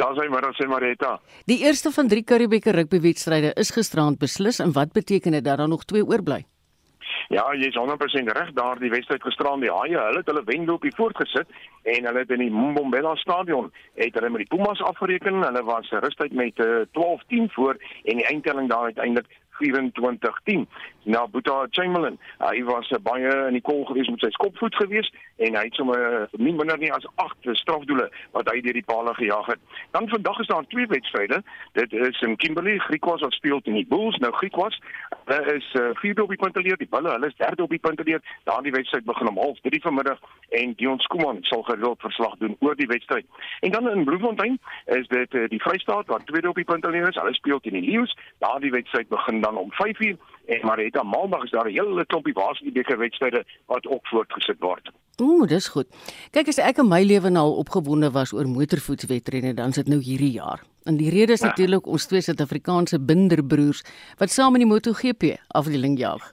[0.00, 1.18] Daar's hy maar, sê Marita.
[1.50, 5.68] Die eerste van 3 Karibieke rugbywedstryde is gisterand beslis en wat beteken dit dat daar
[5.68, 6.44] nog 2 oorbly?
[7.32, 8.50] Ja, jy is 100% reg.
[8.52, 11.48] Daar die wedstryd gisteraan die Haie, hulle het hulle wenloopie voortgesit
[11.82, 15.42] en hulle het in die Mbombela stadion het hulle met die Pumas afgereken.
[15.42, 20.66] Hulle was rustyd met uh, eh, 12-10 voor en die eindtelling daar uiteindelik 24-10.
[21.04, 25.10] Nou Boeta Chamberlain, hy was uh, baie in die kol gewees met sy skopvoet gewees
[25.44, 28.86] en hy het sommer uh, nie minder nie as 8 strafdoele wat hy deur die
[28.88, 29.60] palle gejaag het.
[29.96, 31.42] Dan vandag is daar twee wedstryde.
[31.76, 34.16] Dit is in Kimberley, Griquas wat speel teen die Bulls.
[34.24, 34.78] Nou Griquas,
[35.26, 37.82] hulle is uh, vierde op die punte leer, die Bulle, hulle is derde op die
[37.84, 38.24] punte leer.
[38.48, 40.24] Daardie wedstryd begin om 0:30 vanmiddag
[40.56, 43.28] en Dion Skuman sal gereeld verslag doen oor die wedstryd.
[43.60, 47.08] En dan in Bloemfontein is dit uh, die Vrystaat wat tweede op die punte leer
[47.08, 47.20] is.
[47.20, 48.16] Hulle speel teen die Lions.
[48.38, 52.98] Daardie wedstryd begin dan om 5:00 en aan maandag is daar 'n hele klompie basketbeker
[52.98, 54.90] wedstryde wat ook voortgesit word.
[55.22, 55.86] Ooh, dis goed.
[56.30, 59.88] Kyk as ek in my lewe nou al opgewonde was oor motorfietswedrenne, dan is dit
[59.88, 60.62] nou hierdie jaar.
[60.84, 61.46] En die rede is ja.
[61.46, 63.84] natuurlik ons twee Suid-Afrikaanse binderbroers
[64.18, 66.32] wat saam in die MotoGP afdeling jag.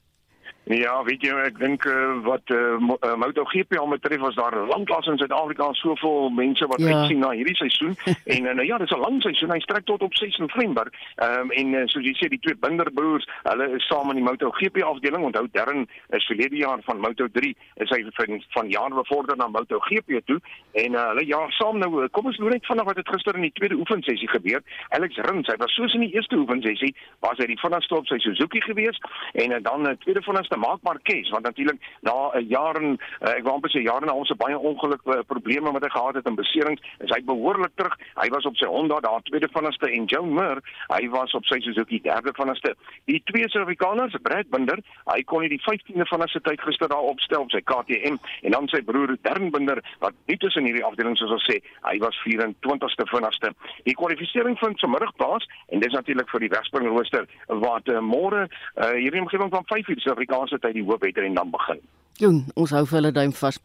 [0.70, 2.78] Ja, weet jy, ek dink uh, wat uh,
[3.18, 7.00] MotoGP al betref was daar lanklaas in Suid-Afrika soveel mense wat ja.
[7.00, 7.96] uitsien na hierdie seisoen
[8.36, 9.52] en uh, nou ja, dis 'n lang seisoen.
[9.52, 10.92] Hy strek tot op 6 November.
[11.16, 14.28] Ehm um, en uh, soos jy sê, die twee binderbroers, hulle is saam in die
[14.28, 15.26] MotoGP afdeling.
[15.26, 20.22] Onthou Darren is verlede jaar van Moto3 is hy van van jaar bevorder na MotoGP
[20.30, 20.40] toe
[20.78, 23.50] en uh, hulle ja, saam nou kom ons loer net vanaand wat het gister in
[23.50, 24.62] die tweede oefensessie gebeur.
[24.94, 26.94] Alex Rins, hy was soos in die eerste oefensessie,
[27.26, 30.51] was hy die vinnigste op sy Suzuki geweest en uh, dan 'n uh, tweede vinnigste
[30.52, 34.06] te maak Marquez want natuurlik na 'n jaar en uh, ek wou amper sê jare
[34.06, 37.74] na ons baie ongeluk uh, probleme wat hy gehad het en beserings is hy behoorlik
[37.76, 37.96] terug.
[38.16, 41.60] Hy was op sy Honda daar tweede vanste en Joe Mir hy was op sy
[41.64, 44.80] Suzuki derde vanste die twee Suid-Afrikaners Brad Binder
[45.14, 48.56] hy kon nie die 15de van sy tyd gister daar opstel op sy KTM en
[48.56, 52.18] dan sy broer Darren Binder wat nie tussen hierdie afdeling soos ons sê hy was
[52.26, 53.54] 24ste vanste
[53.88, 57.28] die kwalifikasie vind vanmiddag plaas en dis natuurlik vir die wegspringrooster
[57.64, 61.38] wat uh, môre uh, hierdie omgewing van 5 uur Suid-Afrika kans dat hy die hoofwedren
[61.38, 61.82] dan begin.
[62.22, 63.58] Joen, ons hou vir hulle duim vas.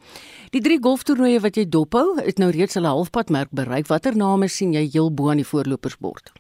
[0.55, 3.89] Die drie golftoernooie wat jy dophou, het nou reeds hulle halfpadmerk bereik.
[3.91, 6.33] Watter name sien jy heel bo aan die voorlopersbord?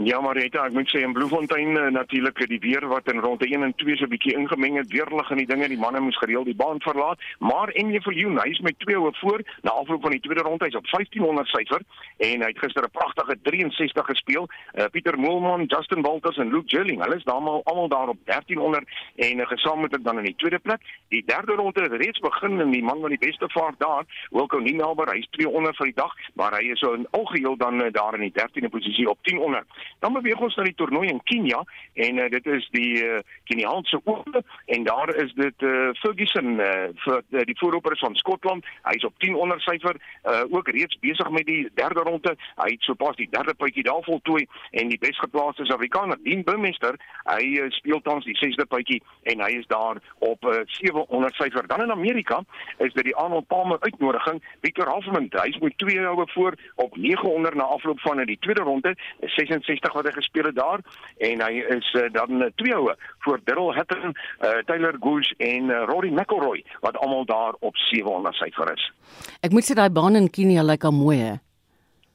[0.00, 3.60] Ja, Marita, ek moet sê in Bloemfontein uh, natuurlik die weer wat in rondte 1
[3.62, 6.48] en 2 so 'n bietjie ingemeng het, weerlig en die dinge, die manne moes gereeld
[6.48, 10.10] die baan verlaat, maar Enje Viljoen, hy is met 2 oor voor na afloop van
[10.16, 11.84] die tweede ronde, hy's op 1500 syfer
[12.16, 14.48] en hy het gister 'n pragtige 63 gespeel.
[14.48, 18.88] Uh, Pieter Moelman, Justin Walters en Luke Jelling, hulle is daar almal daar op 1300
[19.16, 20.80] en uh, gesamentlik dan in die tweede plek.
[21.08, 24.58] Die derde ronde het reeds begin en die man wat die beste vaart daar, Wilco
[24.58, 28.14] Ninaber, hy's 200 vir die dag, maar hy is so in algeheel dan uh, daar
[28.14, 29.68] in die 13de posisie op 1000.
[30.00, 31.62] Dan beweeg ons na die toernooi in Kenia
[31.94, 36.70] en uh, dit is die uh, Keniaanse Ope en daar is dit uh, Ferguson uh,
[37.04, 38.66] vir uh, die voorloper van Skotland.
[38.82, 42.36] Hy's op 10 onder syfer, uh, ook reeds besig met die derde ronde.
[42.56, 47.42] Hy het sopas die derde puitjie daar voltooi en die besgeplaaste Suid-Afrikaner, Dean Bumester, hy
[47.60, 51.66] uh, speel tans die sesde puitjie en hy is daar op uh, 700 syfer.
[51.70, 52.42] Dan in Amerika
[52.78, 54.42] is dit die Arnold Palmer uitnodiging.
[54.60, 58.96] Victor Hoffman, hy's met 2 houe voor op 900 na afloop van die tweede ronde,
[59.20, 60.80] 66 wat hy gespeel het daar
[61.18, 65.70] en hy is uh, dan uh, twee houe voor Daryl Hatton, uh, Taylor Gooch en
[65.70, 68.92] uh, Rory McIlroy wat almal daar op 700 syfer is.
[69.40, 71.34] Ek moet sê daai baan in Kenia lyk al mooi hè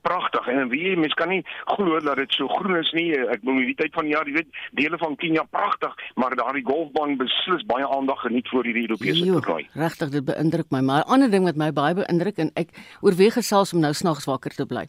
[0.08, 0.48] pragtig.
[0.54, 1.44] En wie mens kan nie
[1.76, 3.10] glo dat dit so groen is nie.
[3.18, 6.66] Ek bedoel die tyd van die jaar jy weet dele van Kenia pragtig maar daardie
[6.68, 9.68] golfbaan beslis baie aandag geniet vir hierdie Europese toernooi.
[9.74, 10.82] regtig dit beïndruk my.
[10.82, 12.70] Maar 'n ander ding wat my baie beïndruk en ek
[13.02, 14.88] oorweeg gesels om nou snags wakker te bly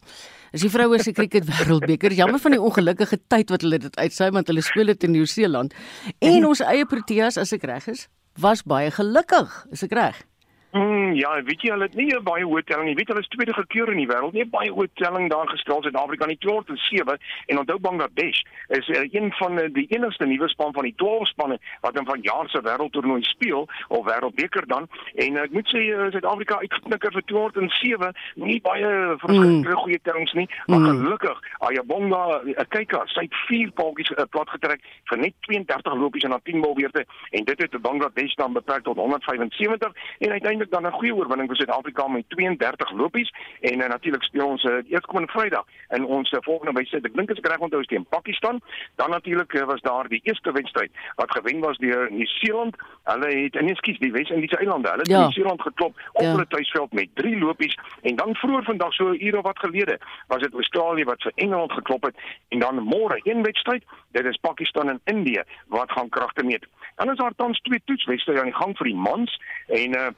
[0.53, 2.13] is die vroue se cricket wêreldbeker.
[2.13, 5.75] Jammer van die ongelukkige tyd wat hulle dit uitsaai want hulle speel dit in Nieu-Seeland.
[6.19, 9.67] En ons eie Proteas as ek reg is was baie gelukkig.
[9.75, 10.25] Is ek reg
[10.71, 12.95] Mm, ja, weet jy, hulle het nie baie hoë telling nie.
[12.99, 14.35] Weet hulle is tweede gekeur in die wêreld.
[14.37, 18.43] Nie baie hoë telling daar gestel Suid-Afrika nie 207 en onthou Bangladesh
[18.77, 22.05] is uh, een van uh, die enigste nuwe span van die 12 spanne wat in
[22.05, 24.89] vanjaar se wêreldtoernooi speel of wêreldbeker dan.
[25.15, 28.13] En uh, ek moet sê uh, Suid-Afrika uitgeknikker vir 207,
[28.45, 28.93] nie baie
[29.25, 29.81] verskriklike mm.
[29.87, 31.01] goeie tellings nie, maar mm.
[31.01, 35.97] gelukkig Ayabonga, uh, kyk as sy het vier paaltjies uh, plat getrek vir net 32
[36.05, 40.58] lopies en dan 10 balbeurte en dit het Bangladesh dan beperk tot 175 en uiteindelik
[40.59, 44.65] uiteindelik dan 'n goeie oorwinning vir Suid-Afrika met 32 lopies en uh, natuurlik speel ons
[44.65, 47.05] uh, eerskomende Vrydag in ons uh, volgende wedstryd.
[47.05, 48.61] Ek dink is reg onthou teen Pakistan.
[48.97, 52.77] Dan natuurlik uh, was daar die eerste wedstryd wat gewen was deur Nieu-Seeland.
[53.05, 54.89] Hulle het en ekskuus die Wes-Indiese eilande.
[54.89, 55.21] Hulle het ja.
[55.21, 56.31] Nieu-Seeland geklop op ja.
[56.31, 59.99] hulle tuisveld met 3 lopies en dan vroeër vandag so 'n uur of wat gelede
[60.27, 62.17] was dit Australië wat vir Engeland geklop het
[62.49, 63.85] en dan môre een wedstryd.
[64.11, 66.67] Dit is Pakistan en Indië wat gaan kragte meet.
[66.97, 70.09] Dan is daar tans twee toetswedstryde aan die gang vir die mans en uh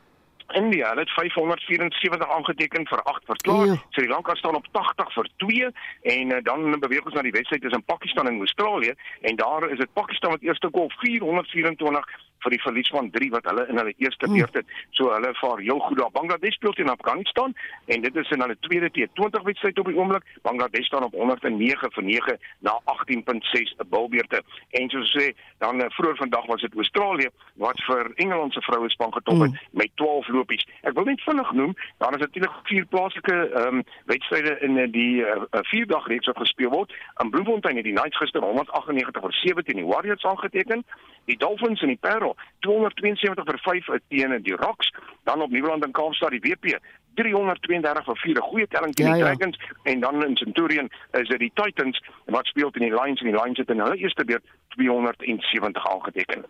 [0.52, 3.66] India het 574 aangeteken vir 8 verklaar.
[3.66, 3.76] Ja.
[3.90, 5.68] Sri Lanka staan op 80 vir 2
[6.02, 9.78] en uh, dan beweeg ons na die wedstryd tussen Pakistan en Australië en daar is
[9.78, 13.94] dit Pakistan wat eerste gol 424 vir die verlies van 3 wat hulle in hulle
[13.98, 14.38] eerste hmm.
[14.38, 14.74] beurt het.
[14.96, 16.12] So hulle vaar heel goed daar.
[16.14, 17.54] Bangladesh speel teen Afghanistan
[17.86, 20.26] en dit is in hulle tweede T20 wedstryd op die oomblik.
[20.46, 24.42] Bangladesh staan op 109 vir 9 na 18.6 bilbeurte.
[24.80, 25.30] En soos sê,
[25.64, 27.30] dan uh, vroeër vandag was dit Australië
[27.60, 29.80] wat vir Engeland se vroue span getop het hmm.
[29.82, 30.66] met 12 lopies.
[30.88, 34.86] Ek wil net vinnig noem, daar is natuurlik vier plaaslike ehm um, wedstryde in uh,
[34.92, 36.94] die uh, vier dag reeks wat gespeel word.
[37.22, 40.84] In Bloemfontein het die Knights gister 198 vir 7 teen die Warriors aangeteken.
[41.30, 42.36] Die Dolphins en die Parel
[42.66, 44.90] 272 vir 5 teen die Rocks.
[45.28, 46.80] Dan op Nieuweland en Kaapstad die WP
[47.14, 49.92] 332 vir 4 'n goeie telling teen ja, die Dragons ja.
[49.92, 53.36] en dan in Centurion is dit die Titans wat speel teen die Lions en die
[53.42, 56.44] Lions het in hulle eerste beurt 270 aangeteken.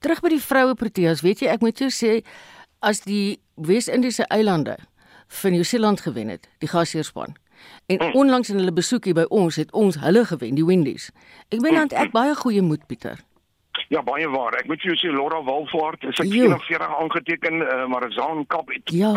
[0.00, 2.22] Terug by die vroue Proteas, weet jy ek moet jou sê
[2.78, 4.76] as die Wes-Indiese eilande
[5.26, 7.36] van Nieu-Seeland gewen het, die gasheerspan.
[7.86, 8.14] En mm.
[8.14, 11.10] onlangs in hulle besoekie by ons het ons hulle gewen, die Windies.
[11.48, 13.22] Ek meen dan ek baie goeie moed Pieter.
[13.88, 14.54] Ja baie waar.
[14.58, 18.70] Ek moet vir jou sê Laura Walford is ek 44 aangeteken, uh, maar Zaan Kap
[18.72, 19.12] het ja.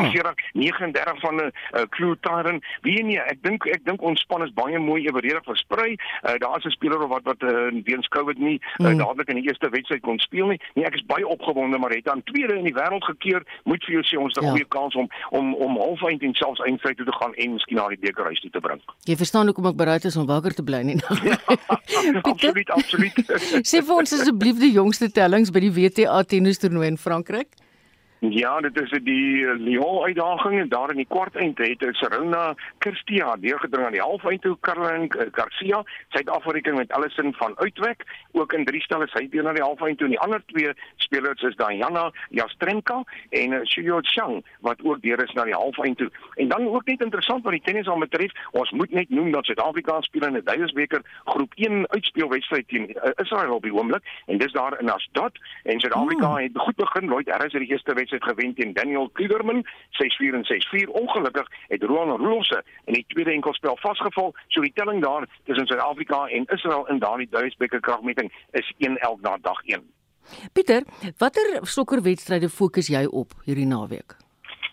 [0.54, 1.50] 39 van 'n uh,
[1.80, 2.64] uh, Crew Tyrant.
[2.82, 5.98] Wie nee, ek dink ek dink ons span is baie mooi eweredig versprei.
[6.24, 8.98] Uh, Daar's 'n speler wat wat uh, weens COVID nie uh, mm.
[8.98, 10.62] dadelik in die eerste wedstryd kon speel nie.
[10.74, 13.42] Nee, ek is baie opgewonde, maar het aan tweede in die wêreld gekeer.
[13.64, 14.52] Moet vir jou sê ons het 'n ja.
[14.52, 17.88] goeie kans om om om halfeind en selfs eindstryd toe te gaan en miskien na
[17.88, 18.82] die bekerhuis toe te bring.
[19.04, 20.98] Jy verstaan hoekom ek bereid is om wakker te bly nie.
[22.32, 23.16] absoluut, absoluut.
[23.66, 27.50] sê vir ons asseblief die jongste tellings by die WTA tennistoernooi in Frankryk?
[28.20, 33.36] Ja, dit is die Lyon uitdaging en daar in die kwart eind het Serena Kirstia
[33.40, 38.82] deurgedring aan die halfeind toe Caroline Garcia, Suid-Afrika met Allison van Uitwek, ook in drie
[38.82, 40.10] stelle sy deur na die halfeind toe.
[40.10, 42.98] En die ander twee spelers is Diana Jastrenka
[43.30, 46.10] en Xiao Chang wat ook deur is na die halfeind toe.
[46.36, 49.48] En dan ook net interessant wat die tennis aan betref, ons moet net noem dat
[49.48, 54.04] Suid-Afrika speel in die Davis beker groep 1 uitspelwedstryd teen uh, Israel op die oomblik.
[54.28, 56.44] En dis daar in Asdod en Suid-Afrika hmm.
[56.44, 60.46] het goed begin, Lloyd Harris het die eerste wedstryd gewen teen Daniel Kligerman 6-4 en
[60.86, 60.92] 6-4.
[60.92, 64.36] Ongelukkig het Roan Roose in die tweede enkelspel vasgeval.
[64.48, 69.38] So die telling daar tussen Suid-Afrika en Israel in daardie Duitsbeker kragmeting is 1-11 na
[69.42, 69.84] dag 1.
[70.54, 70.84] Pieter,
[71.18, 74.29] watter sokkerwedstryde fokus jy op hierdie naweek?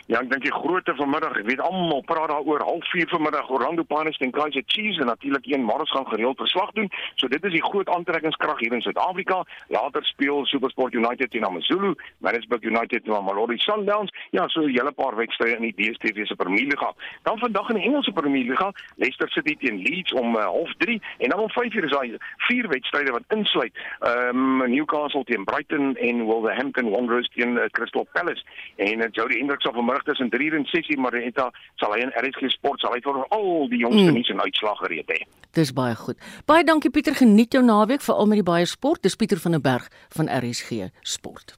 [0.06, 4.20] Ja, ek dink die grootte vanmiddag, weet almal praat daaroor half 4 vanmiddag Orlando Pirates
[4.22, 6.86] teen Kaizer Chiefs en natuurlik een maar ons gaan gereeld verslag doen.
[7.18, 9.40] So dit is die groot aantrekkingskrag hier in Suid-Afrika.
[9.74, 14.12] Later speel SuperSport United teen AmaZulu, Maritzburg United teen Mamelodi Sundowns.
[14.30, 16.94] Ja, so 'n hele paar wedstryde in die DStv se Premier League.
[17.22, 21.02] Dan vandag in die Engelse Premier League, Leicester City teen Leeds om uh, half 3
[21.18, 25.44] en dan om 5 uur is daar vier wedstryde wat insluit ehm um, Newcastle teen
[25.44, 28.44] Brighton en Wolverhampton Wanderers teen uh, Crystal Palace.
[28.76, 32.12] En uh, Jody Hendricks sal vanmiddag tussen 3 en 6 uur Marita sal hy in
[32.12, 34.14] RSG Sport sal hy vir al die jongste mm.
[34.14, 35.26] nuus en uitslag gereed hê.
[35.52, 36.18] Dis baie goed.
[36.46, 39.02] Baie dankie Pieter, geniet jou naweek veral met die baie sport.
[39.02, 41.54] Dis Pieter van der Berg van RSG Sport.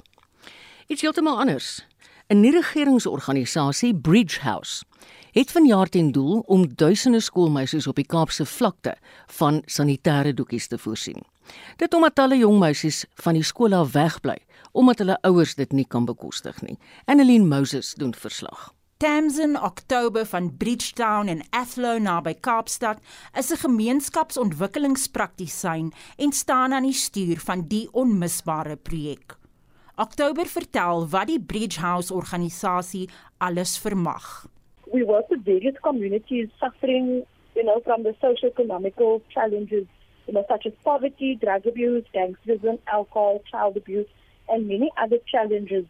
[0.89, 1.85] Iets heeltemal anders.
[2.29, 4.85] 'n Nie regeringsorganisasie, Bridge House,
[5.33, 10.79] het vanjaar ten doel om duisende skoolmeisies op die Kaapse vlakte van sanitêre doekies te
[10.79, 11.25] voorsien.
[11.77, 14.37] Dit omdat hulle jong meisies van die skool af wegbly
[14.79, 16.79] omdat hulle ouers dit nie kan bekostig nie.
[17.11, 18.71] Annelien Moses doen verslag.
[19.03, 22.99] Tamsin Oktober van Bridgetown en Athlone naby Kaapstad
[23.39, 29.37] is 'n gemeenskapsontwikkelingspraktisyn en staan aan die stuur van die onmisbare projek.
[29.97, 33.09] Oktober vertel wat die Bridge House organisasie
[33.39, 34.47] alles vermag.
[34.93, 37.25] We work with various communities suffering,
[37.55, 39.87] you know, from the socio-economical challenges
[40.29, 44.07] you know, such as poverty, drug abuse, gangsterism, alcohol, child abuse,
[44.49, 45.85] and many other challenges.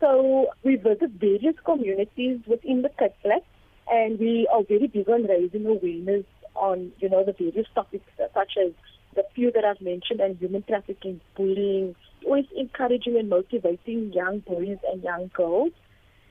[0.00, 3.42] So we visit various communities within the Kitlet,
[3.88, 8.04] and we are very big on raising awareness on, you know, the various topics
[8.34, 8.72] such as
[9.14, 11.94] the few that I've mentioned and human trafficking, bullying,
[12.24, 15.72] always encouraging and motivating young boys and young girls.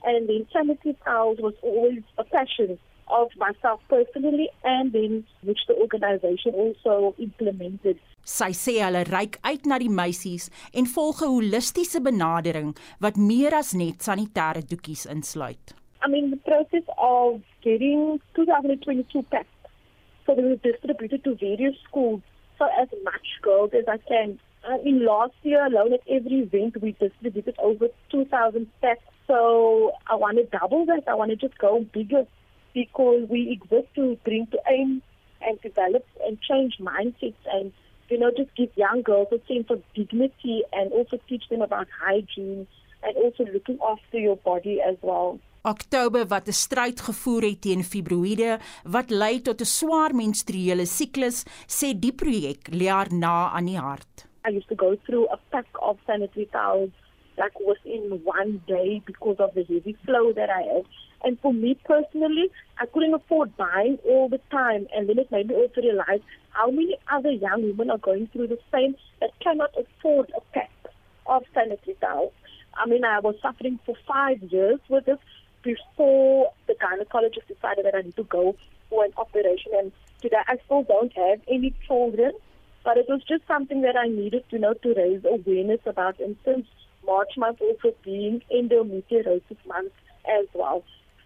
[0.04, 5.76] And the Insanity House was always a passion of myself personally and then which the
[5.76, 8.00] organization also implemented.
[8.26, 13.54] Sy sê hulle reik uit na die meisies en volg 'n holistiese benadering wat meer
[13.54, 15.76] as net sanitêre doekies insluit.
[16.02, 19.50] I mean the process of getting 2022 packs
[20.26, 22.22] so they were distributed to various schools
[22.58, 24.40] so as much girls as I can.
[24.66, 30.16] Uh, in last year alone at every event we distributed over 2000 packs so I
[30.16, 32.26] want to double that I want to just go bigger
[32.76, 35.02] because we exist to bring to aim
[35.42, 37.72] and develop and change mindsets and
[38.10, 41.88] you know just give young girls a sense of dignity and also teach them about
[42.06, 42.68] hygiene
[43.04, 45.40] and also looking after your body as well.
[45.74, 48.52] Oktober wat 'n stryd gevoer het teen fibroïde
[48.96, 51.38] wat lei tot 'n swaar menstruele siklus,
[51.78, 54.28] sê die projek haar na aan die hart.
[54.48, 56.94] I used to go through a pack of sanitary towels
[57.38, 60.86] like within one day because of the heavy flow that I had.
[61.24, 64.88] And for me personally, I couldn't afford buying all the time.
[64.96, 68.48] And then it made me also realize how many other young women are going through
[68.48, 70.72] the same that cannot afford a pack
[71.26, 72.34] of sanitary towels.
[72.76, 75.18] I mean, I was suffering for five years with this
[75.64, 78.56] before the gynecologist decided that I need to go
[78.90, 79.72] for an operation.
[79.78, 79.92] And
[80.22, 82.32] today I still don't have any children,
[82.84, 86.20] but it was just something that I needed to know to raise awareness about.
[86.20, 86.68] And since
[87.06, 89.92] March month also being endometriosis month
[90.28, 90.84] as well.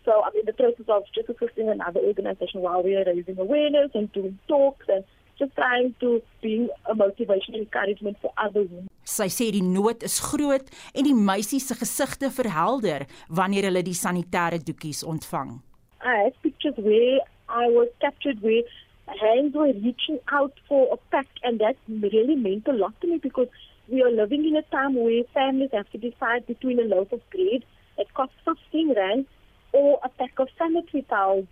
[0.10, 3.92] So I'm in the process of just assisting another organization while we are raising awareness
[3.94, 5.04] and doing talks and
[5.38, 8.90] just trying to be a motivation and encouragement for other women.
[9.06, 14.02] Sy sê die nood is groot en die meisies se gesigte verhelder wanneer hulle die
[14.02, 15.60] sanitêre doekies ontvang.
[16.02, 17.22] I have pictures where
[17.62, 18.66] I was captured where
[19.22, 23.22] hands were reaching out for a pack and that really meant a lot to me
[23.22, 23.50] because
[23.88, 27.22] we are living in a time where families have to decide between a loaf of
[27.30, 27.62] bread
[27.98, 29.30] that costs 15 rand
[29.74, 31.48] or a pack of sanitary towels.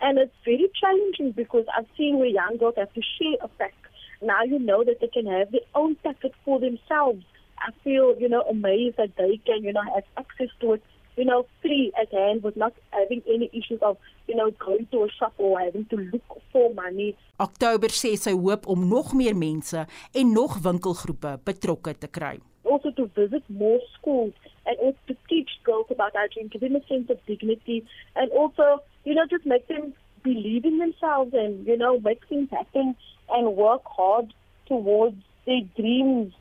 [0.00, 3.74] And it's very challenging because I've seen where young girls have to share a pack.
[4.22, 7.24] Now you know that they can have their own packet for themselves.
[7.58, 10.82] I feel, you know, amazed that they can, you know, have access to it,
[11.16, 13.96] you know, free at hand with not having any issues of,
[14.28, 17.16] you know, going to a shop or having to look for money.
[17.38, 22.38] Oktober sê sy hoop om nog meer mense en nog winkelgroepe betrokke te kry.
[22.62, 24.34] Also to visit more schools
[24.68, 28.82] and also to teach girls about hygiene, give them a sense of dignity, and also,
[29.04, 32.94] you know, just make them believe in themselves and, you know, make things happen
[33.30, 34.32] and work hard
[34.66, 35.16] towards
[35.46, 36.34] their dreams.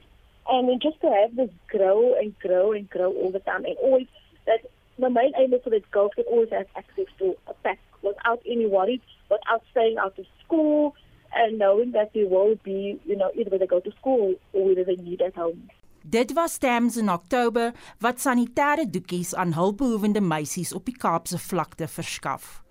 [0.49, 3.78] And then just to have this grow and grow and grow all the time and
[3.78, 4.07] always
[4.45, 4.65] that
[4.99, 8.41] the main aim is so that girls can always have access to a pack without
[8.45, 10.95] any worries, without staying out of school
[11.34, 14.84] and knowing that they will be, you know, either they go to school or whether
[14.84, 15.69] they need at home.
[16.10, 21.88] Dit was stems in Oktober wat sanitêre doekies aan hulpbehoevende meisies op die Kaapse vlakte
[21.88, 22.62] verskaf.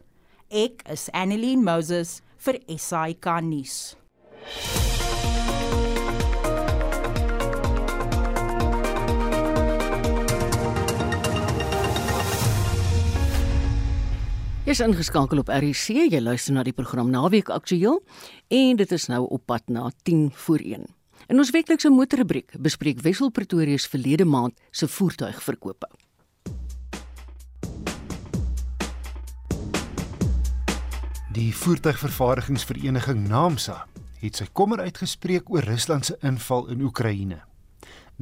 [0.49, 3.77] Ek is Annelien Moses vir SAK nuus.
[14.65, 16.09] Jy is ingeskakel op RC.
[16.09, 18.01] Jy luister na die program Naweek Aktueel
[18.49, 20.89] en dit is nou op pad na 10 voor 1.
[21.27, 25.89] In ons weeklikse motorrubriek bespreek Wessel Pretoria se verlede maand se voertuigverkope.
[31.35, 33.81] Die voertuigvervaardigingsvereniging NAMSA
[34.23, 37.43] het sy kommer uitgespreek oor Rusland se inval in Oekraïne.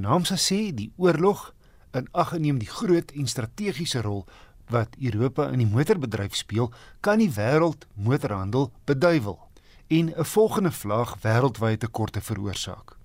[0.00, 1.50] NAMSA sê die oorlog
[1.92, 4.24] in ag geneem die groot en strategiese rol
[4.72, 6.72] wat Europa in die motorbedryf speel,
[7.04, 9.42] kan die wêreld motorhandel beduiwel
[9.86, 12.96] en 'n volgende vlaag wêreldwye tekorte veroorsaak.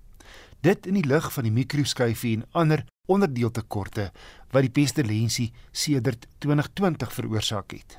[0.60, 4.12] Dit in die lig van die mikroskyfie en ander onderdeeltekorte
[4.50, 7.98] wat die pestilensie sedert 2020 veroorsaak het.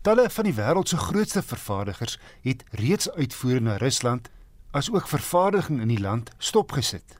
[0.00, 4.28] Talle van die wêreld se grootste vervaardigers het reeds uitvoere na Rusland
[4.70, 7.18] asook vervaardiging in die land stopgesit.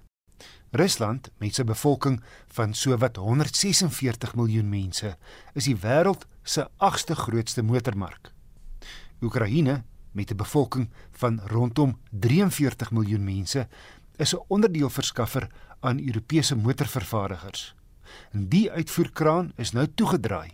[0.76, 2.20] Rusland, met sy bevolking
[2.52, 5.14] van sowat 146 miljoen mense,
[5.54, 8.32] is die wêreld se agste grootste motormark.
[9.22, 9.82] Oekraïne,
[10.16, 13.68] met 'n bevolking van rondom 43 miljoen mense,
[14.16, 15.50] is 'n onderdeelverskaffer
[15.80, 17.74] aan Europese motorvervaardigers.
[18.30, 20.50] En die uitvoerkraan is nou toegedraai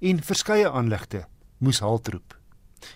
[0.00, 1.26] en verskeie aanlegte
[1.58, 2.38] moes haltroep.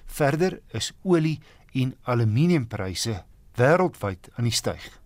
[0.06, 1.40] Verder is olie
[1.72, 3.24] en aluminiumpryse
[3.54, 5.00] wêreldwyd aan die styg.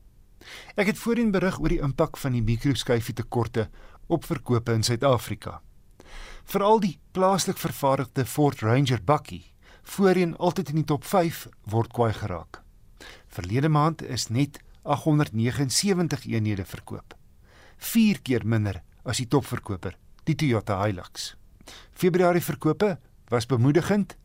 [0.74, 3.68] Ek het voorheen berig oor die impak van die mikroskyfie tekorte
[4.06, 5.60] op verkope in Suid-Afrika.
[6.44, 9.52] Veral die plaaslik vervaardigde Ford Ranger bakkie,
[9.88, 12.60] voorheen altyd in die top 5, word kwaai geraak.
[13.32, 17.16] Verlede maand is net 879 eenhede verkoop.
[17.78, 21.34] 4 keer minder as die topverkoper, die Toyota Hilux.
[21.92, 24.16] Februarie verkope was bemoedigend,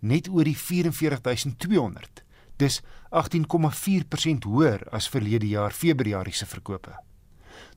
[0.00, 2.24] net oor die 44200.
[2.58, 2.80] Dis
[3.14, 6.94] 18,4% hoër as verlede jaar Februarie se verkope.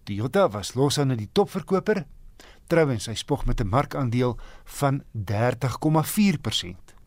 [0.04, 2.06] Toyota was losaan in die topverkoper.
[2.68, 4.38] Trouwens, hy spog met 'n markandeel
[4.80, 7.01] van 30,4%.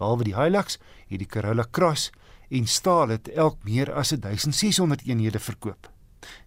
[0.00, 0.78] Behalwe die Hilux,
[1.10, 2.08] het die Corolla Cross
[2.48, 5.90] en Staal het elk meer as 1600 eenhede verkoop.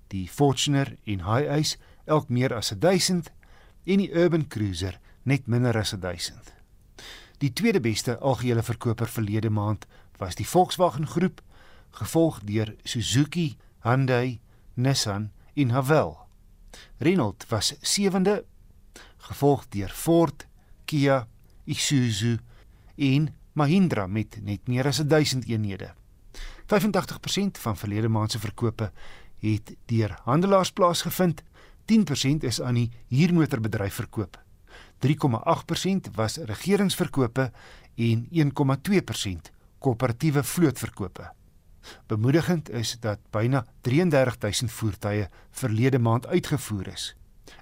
[0.10, 3.30] Die Fortuner en Hiace elk meer as 1000
[3.86, 6.54] en die Urban Cruiser net minder as 1000.
[7.38, 9.86] Die tweede beste algehele verkoper verlede maand
[10.18, 11.42] was die Volkswagen groep,
[11.92, 14.40] gevolg deur Suzuki, Hyundai,
[14.74, 16.18] Nissan en Haval.
[16.98, 18.44] Renault was sewende,
[19.30, 20.48] gevolg deur Ford,
[20.86, 21.28] Kia,
[21.66, 22.38] Isuzu
[22.96, 25.94] en Mahindra met net meer as 1000 eenhede.
[26.66, 28.92] 85% van verlede maand se verkope
[29.40, 31.44] het deur handelaars plaasgevind.
[31.86, 34.40] 10% is aan die huurmotorbedryf verkoop.
[35.06, 37.52] 3,8% was regeringsverkope
[37.96, 41.32] en 1,2% koöperatiewe vlootverkope.
[42.08, 47.16] Bemoedigend is dat byna 33000 voertuie verlede maand uitgevoer is,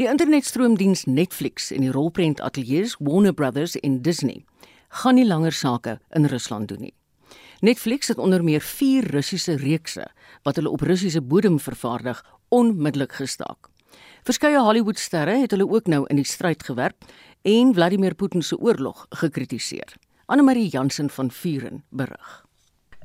[0.00, 4.40] Die internetstroomdiens Netflix en die rolprent ateljee's Warner Brothers en Disney
[5.02, 6.94] gaan nie langer sake in Rusland doen nie.
[7.60, 10.08] Netflix het onder meer 4 Russiese reekse
[10.48, 13.68] wat hulle op Russiese bodem vervaardig, onmiddellik gestaak.
[14.24, 17.04] Verskeie Hollywoodsterre het hulle ook nou in die stryd gewerp
[17.42, 19.92] en Vladimir Putin se oorlog gekritiseer.
[20.26, 22.47] Anne Marie Jansen van Vuren berig.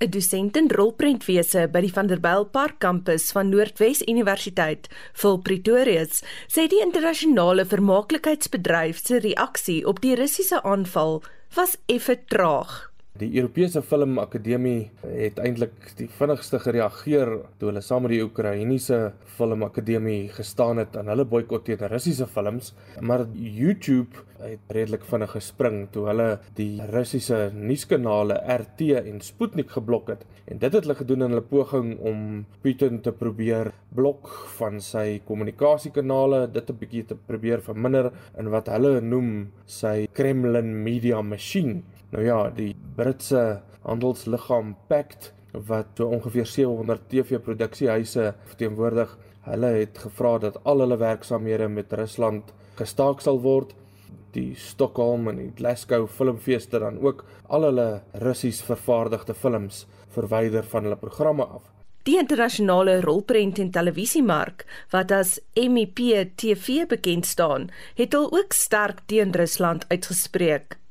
[0.04, 6.68] 'n dosent in rolprentwese by die Vanderbijl Park kampus van Noordwes Universiteit, Phil Pretorius, sê
[6.68, 11.24] die internasionale vermaaklikheidsbedryf se reaksie op die Russiese aanval
[11.56, 12.93] was effe traag.
[13.22, 17.30] Die Europese Filmakademie het eintlik die vinnigste gereageer
[17.61, 18.97] toe hulle saam met die Oekraïense
[19.36, 22.72] Filmakademie gestaan het aan hulle boikot teen Russiese films,
[23.05, 30.09] maar YouTube het redelik vinnig gespring toe hulle die Russiese nuuskanale RT en Sputnik geblok
[30.16, 30.26] het.
[30.49, 34.26] En dit het hulle gedoen in hulle poging om Putin te probeer blok
[34.57, 40.74] van sy kommunikasiekanale, dit 'n bietjie te probeer verminder in wat hulle noem sy Kremlin
[40.84, 41.84] media machine.
[42.14, 45.32] Nou ja, die Britse handelsliggaam Pact
[45.66, 49.16] wat so ongeveer 700 TV-produksiehuise verteenwoordig,
[49.47, 53.74] hulle het gevra dat al hulle werksamehede met Rusland gestaak sal word.
[54.34, 57.88] Die Stockholm en die Glasgow filmfeeste dan ook al hulle
[58.22, 61.66] Russies vervaardigde films verwyder van hulle programme af.
[62.05, 66.01] Die internasionale rolprent en televisiemark wat as MEP
[66.38, 70.82] TV bekend staan, het al ook sterk teen Rusland uitgespreek.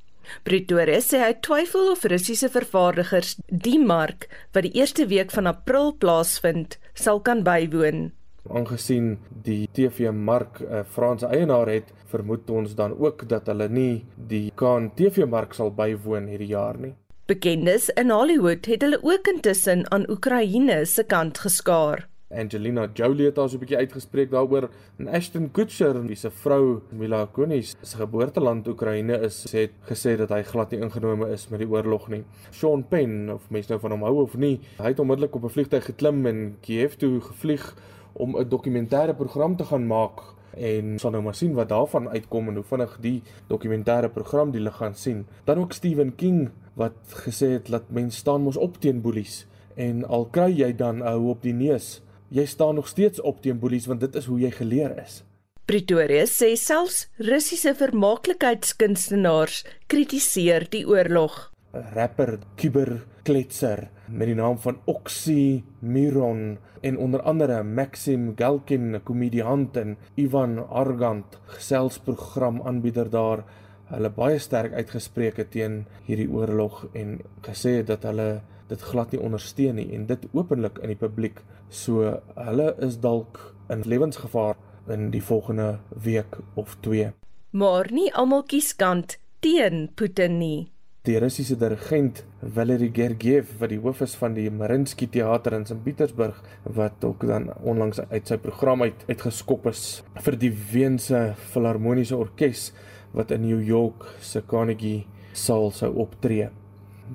[0.45, 5.93] Pretoria sê hy twyfel of Russiese vervaardigers die mark wat die eerste week van April
[5.93, 8.11] plaasvind, sal kan bywoon.
[8.51, 14.05] Aangesien die TV-mark 'n uh, Franse eienaar het, vermoed ons dan ook dat hulle nie
[14.17, 16.95] die Kaan TV-mark sal bywoon hierdie jaar nie.
[17.27, 22.09] Bekendes in Hollywood het hulle ook intussen aan Oekraïne se kant geskaar.
[22.33, 24.69] Angelina Jolie het also 'n bietjie uitgespreek daaroor
[24.99, 30.29] en Ashton Kutcher, wie se vrou Mila Kunis se geboorteland Oekraïne is, het gesê dat
[30.29, 32.25] hy glad nie ingenome is met die oorlog nie.
[32.51, 35.49] Sean Penn, of mense nou van hom hou of nie, hy het onmiddellik op 'n
[35.49, 37.75] vliegtuig geklim en Kiev toe gevlieg
[38.13, 40.21] om 'n dokumentêre program te gaan maak
[40.57, 44.61] en sal nou maar sien wat daarvan uitkom en hoe vinnig die dokumentêre program die
[44.61, 45.27] lig gaan sien.
[45.45, 46.93] Dan ook Stephen King wat
[47.27, 51.07] gesê het dat mens staan mos op teen boelies en al kry jy dan 'n
[51.07, 52.03] hou op die neus
[52.33, 55.21] jy staan nog steeds op teen boelies want dit is hoe jy geleer is.
[55.69, 59.63] Pretoria sê selfs Russiese vermaaklikheidskunstenaars
[59.93, 61.53] kritiseer die oorlog.
[61.73, 69.97] Rapper, kuberkletser met die naam van Oxy Miron en onder andere Maxim Galkin, komediant en
[70.21, 73.45] Ivan Argant, geselsprogram aanbieder daar,
[73.93, 78.43] hulle baie sterk uitgespreek het teen hierdie oorlog en gesê dat hulle
[78.73, 81.43] dit glad nie ondersteun nie en dit openlik in die publiek.
[81.69, 83.41] So hulle is dalk
[83.73, 84.57] in lewensgevaar
[84.93, 87.13] in die volgende week of 2.
[87.53, 90.71] Maar nie almal kies kant teen Putin nie.
[91.03, 92.23] Die Russiese dirigent
[92.55, 95.81] Valery Gergiev wat die hoof is van die Marinsky Theater in St.
[95.83, 96.39] Petersburg
[96.79, 99.83] wat ook dan onlangs uit sy program uit uitgeskop is
[100.23, 102.71] vir die Weense Filharmoniese Orkees
[103.19, 105.03] wat in New York se Carnegie
[105.35, 106.53] saal sou optree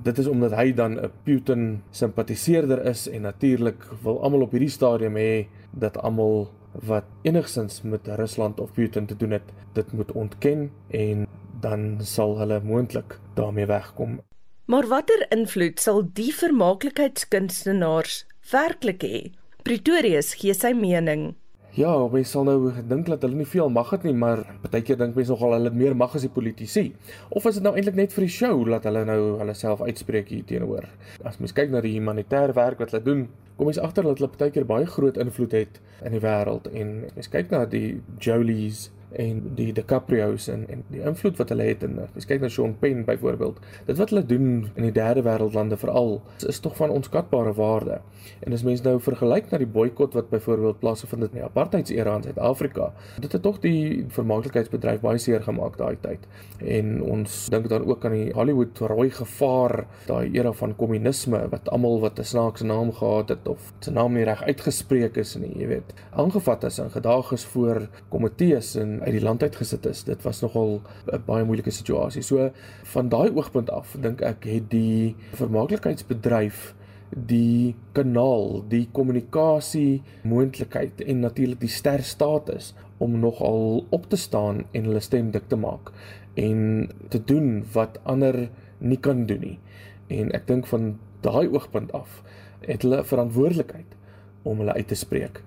[0.04, 4.70] dit is omdat hy dan 'n Putin simpatiseerder is en natuurlik wil almal op hierdie
[4.70, 10.12] stadium hê dat almal wat enigsins met Rusland of Putin te doen het, dit moet
[10.12, 11.28] ontken en
[11.62, 14.20] dan sal hulle moontlik daarmee wegkom.
[14.66, 19.32] Maar watter invloed sal die vermaaklikheidskunstenaars werklik hê?
[19.64, 21.36] Pretorius gee sy mening.
[21.78, 24.98] Ja, mense sal nou dink dat hulle nie veel mag het nie, maar baie keer
[24.98, 26.88] dink mense nogal hulle het meer mag as die politici.
[27.30, 30.32] Of is dit nou eintlik net vir die show dat hulle nou hulle self uitspreek
[30.34, 30.88] hier teenoor?
[31.22, 33.22] As mens kyk na die humanitêre werk wat hulle doen,
[33.60, 36.96] kom mens agter dat hulle baie keer baie groot invloed het in die wêreld en
[37.12, 41.84] mens kyk na die Jolies en die DiCaprio's en en die invloed wat hulle het
[41.84, 45.78] en as kyk na Sean Penn byvoorbeeld dit wat hulle doen in die derde wêreldlande
[45.80, 48.00] veral is, is tog van onskatbare waarde.
[48.44, 52.16] En as mense nou vergelyk na die boikot wat byvoorbeeld plaasgevind het in die apartheidsera
[52.20, 52.92] in Suid-Afrika
[53.24, 56.28] dit het tog die vermaaklikheidsbedryf baie seer gemaak daai tyd.
[56.60, 61.70] En ons dink dan ook aan die Hollywood rooi gevaar daai era van kommunisme wat
[61.72, 65.54] almal wat 'n snaakse naam gehad het of sy naam nie reg uitgespreek is nie
[65.60, 69.56] jy weet aangevat is en gedaag is voor komitees en en uit die land uit
[69.56, 70.04] gesit is.
[70.08, 70.82] Dit was nogal
[71.14, 72.22] 'n baie moeilike situasie.
[72.22, 72.52] So
[72.84, 76.74] van daai oogpunt af dink ek het die vermaaklikheidsbedryf
[77.10, 84.66] die kanaal, die kommunikasie moontlikheid en natuurlik die ster status om nogal op te staan
[84.72, 85.92] en hulle stem dik te maak
[86.36, 89.60] en te doen wat ander nie kan doen nie.
[90.08, 92.22] En ek dink van daai oogpunt af
[92.66, 93.96] het hulle verantwoordelikheid
[94.44, 95.42] om hulle uit te spreek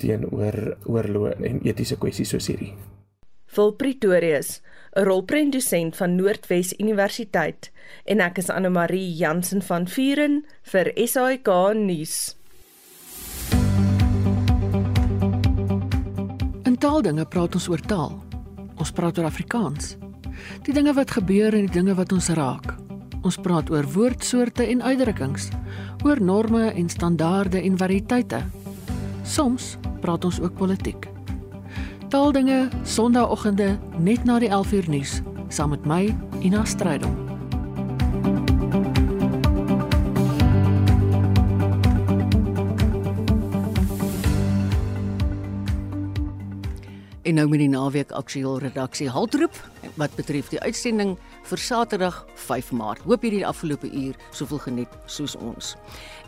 [0.00, 2.74] teenoor oorloë en etiese kwessies soos hierdie.
[3.56, 4.60] Vol Pretorius,
[4.92, 7.70] 'n rolprentdosent van Noordwes Universiteit
[8.04, 12.36] en ek is Anne Marie Jansen van Vuren vir SAK nuus.
[16.68, 18.20] In taaldinge praat ons oor taal.
[18.76, 19.96] Ons praat oor Afrikaans.
[20.68, 22.76] Die dinge wat gebeur en die dinge wat ons raak.
[23.24, 25.48] Ons praat oor woordsoorte en uitdrukkings,
[26.04, 28.44] oor norme en standaarde en variëteite.
[29.24, 31.15] Soms praat ons ook politiek.
[32.08, 37.14] Taaldinge Sondagoggende net na die 11uur nuus saam met my Ina Strydom.
[47.26, 49.58] En nou met die naweek aktueel redaksie haltroep
[49.98, 51.16] wat betref die uitsending
[51.48, 53.02] vir Saterdag 5 Maart.
[53.02, 55.72] Hoop jy die afgelope uur soveel geniet soos ons.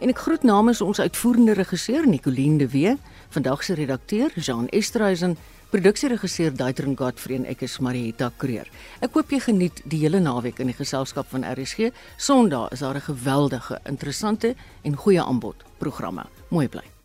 [0.03, 2.97] En ek groet namens ons uitvoerende regisseur Nicoline de Wee,
[3.31, 5.37] vandag se redakteur Jean Esterhuizen,
[5.71, 8.71] produksieregisseur Daitron Godfrey en ek is Marieta Kreer.
[9.05, 11.93] Ek hoop jy geniet die hele naweek in die geselskap van RSG.
[12.17, 16.25] Sondag is daar 'n geweldige, interessante en goeie aanbod programme.
[16.49, 16.98] Mooi bly.